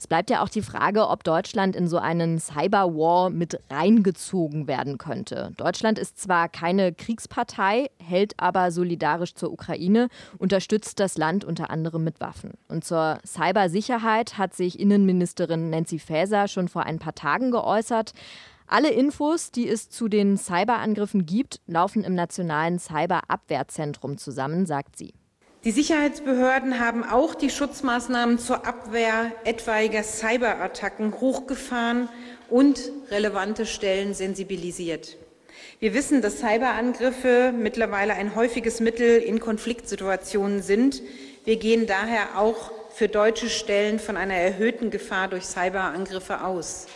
Es 0.00 0.06
bleibt 0.06 0.30
ja 0.30 0.42
auch 0.42 0.48
die 0.48 0.62
Frage, 0.62 1.08
ob 1.08 1.24
Deutschland 1.24 1.76
in 1.76 1.86
so 1.86 1.98
einen 1.98 2.38
Cyberwar 2.38 3.28
mit 3.28 3.60
reingezogen 3.68 4.66
werden 4.66 4.96
könnte. 4.96 5.52
Deutschland 5.58 5.98
ist 5.98 6.18
zwar 6.18 6.48
keine 6.48 6.94
Kriegspartei, 6.94 7.90
hält 8.02 8.32
aber 8.38 8.70
solidarisch 8.70 9.34
zur 9.34 9.52
Ukraine, 9.52 10.08
unterstützt 10.38 11.00
das 11.00 11.18
Land 11.18 11.44
unter 11.44 11.68
anderem 11.68 12.02
mit 12.02 12.18
Waffen. 12.18 12.54
Und 12.66 12.82
zur 12.82 13.18
Cybersicherheit 13.26 14.38
hat 14.38 14.54
sich 14.54 14.80
Innenministerin 14.80 15.68
Nancy 15.68 15.98
Faeser 15.98 16.48
schon 16.48 16.68
vor 16.68 16.84
ein 16.84 16.98
paar 16.98 17.14
Tagen 17.14 17.50
geäußert. 17.50 18.12
Alle 18.66 18.92
Infos, 18.92 19.50
die 19.50 19.68
es 19.68 19.90
zu 19.90 20.08
den 20.08 20.38
Cyberangriffen 20.38 21.26
gibt, 21.26 21.60
laufen 21.66 22.04
im 22.04 22.14
Nationalen 22.14 22.78
Cyberabwehrzentrum 22.78 24.16
zusammen, 24.16 24.64
sagt 24.64 24.96
sie. 24.96 25.12
Die 25.64 25.72
Sicherheitsbehörden 25.72 26.80
haben 26.80 27.04
auch 27.04 27.34
die 27.34 27.50
Schutzmaßnahmen 27.50 28.38
zur 28.38 28.66
Abwehr 28.66 29.30
etwaiger 29.44 30.02
Cyberattacken 30.02 31.20
hochgefahren 31.20 32.08
und 32.48 32.80
relevante 33.10 33.66
Stellen 33.66 34.14
sensibilisiert. 34.14 35.18
Wir 35.78 35.92
wissen, 35.92 36.22
dass 36.22 36.38
Cyberangriffe 36.38 37.52
mittlerweile 37.54 38.14
ein 38.14 38.34
häufiges 38.34 38.80
Mittel 38.80 39.18
in 39.18 39.38
Konfliktsituationen 39.38 40.62
sind. 40.62 41.02
Wir 41.44 41.56
gehen 41.56 41.86
daher 41.86 42.38
auch 42.38 42.72
für 42.94 43.08
deutsche 43.08 43.50
Stellen 43.50 43.98
von 43.98 44.16
einer 44.16 44.36
erhöhten 44.36 44.90
Gefahr 44.90 45.28
durch 45.28 45.44
Cyberangriffe 45.44 46.42
aus. 46.42 46.86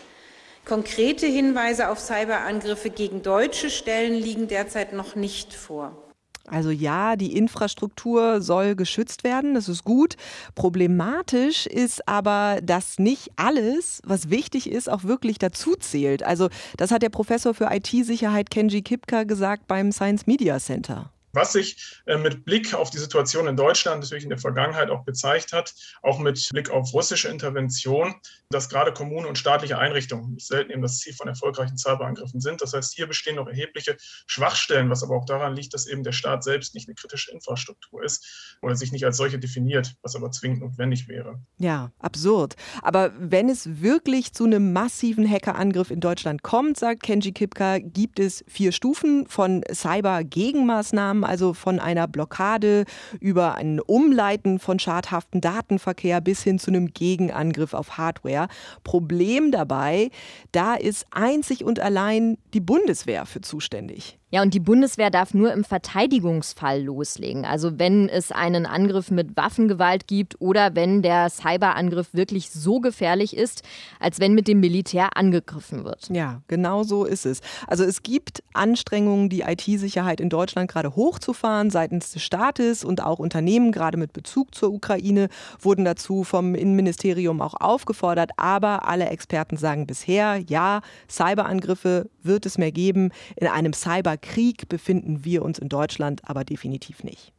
Konkrete 0.65 1.27
Hinweise 1.27 1.91
auf 1.91 2.01
Cyberangriffe 2.01 2.89
gegen 2.89 3.23
deutsche 3.23 3.69
Stellen 3.69 4.15
liegen 4.15 4.49
derzeit 4.49 4.95
noch 4.95 5.17
nicht 5.17 5.53
vor. 5.53 6.04
Also 6.47 6.71
ja, 6.71 7.17
die 7.17 7.37
Infrastruktur 7.37 8.43
soll 8.43 8.77
geschützt 8.77 9.25
werden, 9.25 9.55
das 9.55 9.69
ist 9.69 9.85
gut. 9.85 10.17
Problematisch 10.55 11.67
ist 11.67 12.07
aber, 12.07 12.59
dass 12.63 12.99
nicht 12.99 13.31
alles, 13.37 14.03
was 14.05 14.29
wichtig 14.29 14.71
ist, 14.71 14.91
auch 14.91 15.05
wirklich 15.05 15.39
dazu 15.39 15.75
zählt. 15.75 16.23
Also 16.23 16.49
das 16.77 16.91
hat 16.91 17.03
der 17.03 17.09
Professor 17.09 17.55
für 17.55 17.69
IT-Sicherheit 17.71 18.51
Kenji 18.51 18.83
Kipka 18.83 19.25
gesagt 19.25 19.67
beim 19.67 19.91
Science 19.91 20.27
Media 20.27 20.59
Center. 20.59 21.14
Was 21.35 21.53
sich 21.53 22.01
äh, 22.07 22.17
mit 22.17 22.45
Blick 22.45 22.75
auf 22.75 22.91
die 22.91 22.99
Situation 22.99 23.47
in 23.47 23.57
Deutschland 23.57 24.03
natürlich 24.03 24.25
in 24.25 24.31
der 24.31 24.39
Vergangenheit 24.39 24.91
auch 24.91 25.05
gezeigt 25.05 25.53
hat, 25.53 25.75
auch 26.03 26.19
mit 26.19 26.49
Blick 26.51 26.71
auf 26.71 26.93
russische 26.93 27.29
Intervention, 27.29 28.15
dass 28.51 28.69
gerade 28.69 28.93
Kommunen 28.93 29.27
und 29.27 29.37
staatliche 29.37 29.79
Einrichtungen 29.79 30.35
nicht 30.35 30.47
selten 30.47 30.71
eben 30.71 30.83
das 30.83 30.99
Ziel 30.99 31.15
von 31.15 31.29
erfolgreichen 31.29 31.77
Cyberangriffen 31.77 32.41
sind. 32.41 32.63
Das 32.63 32.73
heißt, 32.73 32.95
hier 32.95 33.07
bestehen 33.07 33.37
noch 33.37 33.49
erhebliche 33.49 33.97
Schwachstellen, 34.27 34.91
was 34.91 35.03
aber 35.03 35.17
auch 35.17 35.25
daran 35.25 35.57
liegt, 35.57 35.75
dass 35.75 35.87
eben 35.87 36.05
der 36.05 36.13
Staat 36.13 36.45
selbst 36.45 36.75
nicht 36.75 36.89
eine 36.89 36.95
kritische 36.95 37.33
Infrastruktur 37.33 38.05
ist 38.05 38.57
oder 38.63 38.77
sich 38.77 38.93
nicht 38.93 39.05
als 39.05 39.17
solche 39.17 39.39
definiert, 39.39 39.95
was 40.03 40.15
aber 40.15 40.31
zwingend 40.31 40.61
notwendig 40.61 41.09
wäre. 41.09 41.41
Ja, 41.59 41.91
absurd. 41.99 42.55
Aber 42.83 43.13
wenn 43.19 43.49
es 43.49 43.81
wirklich 43.83 44.33
zu 44.33 44.45
einem 44.45 44.73
massiven 44.73 45.29
Hackerangriff 45.29 45.91
in 45.91 46.01
Deutschland 46.01 46.43
kommt, 46.43 46.79
sagt 46.79 47.03
Kenji 47.03 47.33
Kipka, 47.33 47.79
gibt 47.79 48.21
es 48.21 48.45
vier 48.47 48.73
Stufen 48.73 49.27
von 49.27 49.63
Cyber-Gegenmaßnahmen 49.73 51.24
also 51.25 51.55
von 51.55 51.81
einer 51.81 52.07
Blockade 52.07 52.85
über 53.21 53.55
ein 53.57 53.81
Umleiten 53.81 54.59
von 54.59 54.79
schadhaften 54.79 55.41
Datenverkehr 55.41 56.21
bis 56.21 56.43
hin 56.43 56.59
zu 56.59 56.71
einem 56.71 56.93
Gegenangriff 56.93 57.75
auf 57.75 57.99
Hardware. 57.99 58.49
Problem 58.83 59.51
dabei, 59.51 60.11
da 60.53 60.75
ist 60.75 61.07
einzig 61.11 61.65
und 61.65 61.81
allein 61.81 62.39
die 62.53 62.61
Bundeswehr 62.61 63.27
für 63.27 63.41
zuständig. 63.41 64.19
Ja, 64.35 64.43
und 64.43 64.53
die 64.53 64.59
Bundeswehr 64.59 65.11
darf 65.11 65.33
nur 65.33 65.53
im 65.53 65.63
Verteidigungsfall 65.63 66.83
loslegen. 66.83 67.45
Also 67.45 67.79
wenn 67.79 68.09
es 68.09 68.33
einen 68.33 68.67
Angriff 68.67 69.13
mit 69.13 69.37
Waffengewalt 69.37 70.09
gibt 70.09 70.41
oder 70.41 70.75
wenn 70.75 71.03
der 71.03 71.31
Cyberangriff 71.31 72.15
wirklich 72.15 72.51
so 72.51 72.81
gefährlich 72.81 73.37
ist, 73.37 73.63
als 74.01 74.19
wenn 74.19 74.35
mit 74.35 74.49
dem 74.49 74.59
Militär 74.59 75.17
angegriffen 75.17 75.85
wird. 75.85 76.09
Ja, 76.11 76.43
genau 76.49 76.83
so 76.83 77.05
ist 77.05 77.27
es. 77.27 77.43
Also 77.69 77.85
es 77.85 78.03
gibt 78.03 78.43
Anstrengungen, 78.55 79.29
die 79.29 79.43
IT-Sicherheit 79.43 80.21
in 80.21 80.31
Deutschland 80.31 80.69
gerade 80.69 80.97
hochzufahren 80.97 81.71
seitens 81.71 82.11
des 82.11 82.25
Staates 82.25 82.83
und 82.83 83.05
auch 83.05 83.21
Unternehmen, 83.21 83.71
gerade 83.71 83.99
mit 83.99 84.13
Bezug 84.13 84.53
zur 84.53 84.73
Ukraine, 84.73 85.29
wurden 85.61 85.85
dazu 85.85 86.25
vom 86.25 86.57
Innenministerium 86.57 87.41
auch 87.41 87.55
aufgefordert. 87.55 88.33
Aber 88.37 88.89
alle 88.89 89.11
Experten 89.11 89.57
sagen 89.57 89.87
bisher, 89.87 90.43
ja, 90.49 90.81
Cyberangriffe 91.09 92.11
wird 92.25 92.47
es 92.47 92.59
mehr 92.59 92.73
geben. 92.73 93.13
In 93.37 93.47
einem 93.47 93.75
Cyber 93.75 94.17
Krieg 94.25 94.69
befinden 94.69 95.25
wir 95.25 95.43
uns 95.43 95.59
in 95.59 95.69
Deutschland 95.69 96.23
aber 96.25 96.45
definitiv 96.45 97.05
nicht. 97.05 97.33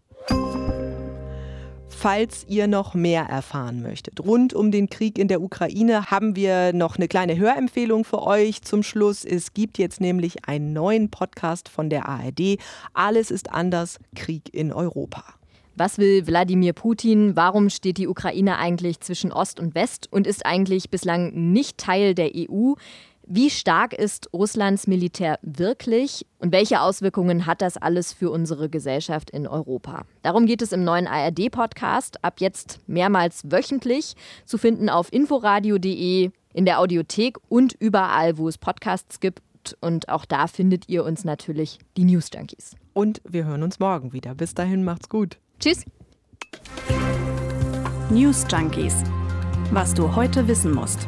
Falls 1.88 2.46
ihr 2.48 2.68
noch 2.68 2.94
mehr 2.94 3.24
erfahren 3.24 3.82
möchtet 3.82 4.20
rund 4.20 4.54
um 4.54 4.70
den 4.70 4.90
Krieg 4.90 5.18
in 5.18 5.28
der 5.28 5.42
Ukraine, 5.42 6.12
haben 6.12 6.36
wir 6.36 6.74
noch 6.74 6.98
eine 6.98 7.08
kleine 7.08 7.38
Hörempfehlung 7.38 8.06
für 8.06 8.22
euch 8.22 8.62
zum 8.62 8.84
Schluss. 8.84 9.26
Es 9.26 9.54
gibt 9.54 9.80
jetzt 9.80 10.00
nämlich 10.00 10.48
einen 10.48 10.74
neuen 10.74 11.10
Podcast 11.10 11.70
von 11.70 11.90
der 11.90 12.08
ARD. 12.08 12.60
Alles 12.94 13.32
ist 13.32 13.52
anders, 13.52 13.98
Krieg 14.16 14.54
in 14.54 14.72
Europa. 14.72 15.24
Was 15.78 15.98
will 15.98 16.26
Wladimir 16.28 16.74
Putin? 16.74 17.36
Warum 17.36 17.70
steht 17.70 17.98
die 17.98 18.08
Ukraine 18.08 18.58
eigentlich 18.60 19.00
zwischen 19.00 19.34
Ost 19.34 19.60
und 19.60 19.76
West 19.76 20.08
und 20.12 20.28
ist 20.28 20.46
eigentlich 20.46 20.90
bislang 20.90 21.52
nicht 21.52 21.78
Teil 21.78 22.14
der 22.14 22.32
EU? 22.34 22.76
Wie 23.28 23.50
stark 23.50 23.94
ist 23.94 24.30
Russlands 24.34 24.86
Militär 24.86 25.40
wirklich 25.42 26.28
und 26.38 26.52
welche 26.52 26.82
Auswirkungen 26.82 27.48
hat 27.48 27.64
das 27.64 27.76
alles 27.76 28.14
für 28.14 28.30
unsere 28.30 28.70
Gesellschaft 28.70 29.32
in 29.32 29.48
Europa? 29.48 30.06
Darum 30.22 30.46
geht 30.46 30.62
es 30.62 30.72
im 30.72 30.84
neuen 30.84 31.08
ARD-Podcast, 31.08 32.24
ab 32.24 32.36
jetzt 32.40 32.80
mehrmals 32.86 33.42
wöchentlich, 33.46 34.16
zu 34.46 34.60
finden 34.60 34.90
auf 34.90 35.12
inforadio.de, 35.12 36.30
in 36.54 36.66
der 36.66 36.80
Audiothek 36.80 37.38
und 37.50 37.74
überall, 37.74 38.38
wo 38.38 38.48
es 38.48 38.60
Podcasts 38.60 39.20
gibt. 39.20 39.42
Und 39.82 40.08
auch 40.10 40.26
da 40.26 40.46
findet 40.46 40.88
ihr 40.88 41.04
uns 41.04 41.26
natürlich 41.26 41.80
die 41.98 42.04
News 42.04 42.30
Junkies. 42.32 42.76
Und 42.94 43.22
wir 43.28 43.46
hören 43.46 43.64
uns 43.64 43.80
morgen 43.80 44.14
wieder. 44.14 44.36
Bis 44.36 44.54
dahin 44.54 44.84
macht's 44.84 45.10
gut. 45.10 45.40
Tschüss. 45.60 45.84
News 48.12 48.46
Junkies. 48.52 48.94
Was 49.72 49.96
du 49.96 50.16
heute 50.16 50.48
wissen 50.48 50.72
musst. 50.72 51.08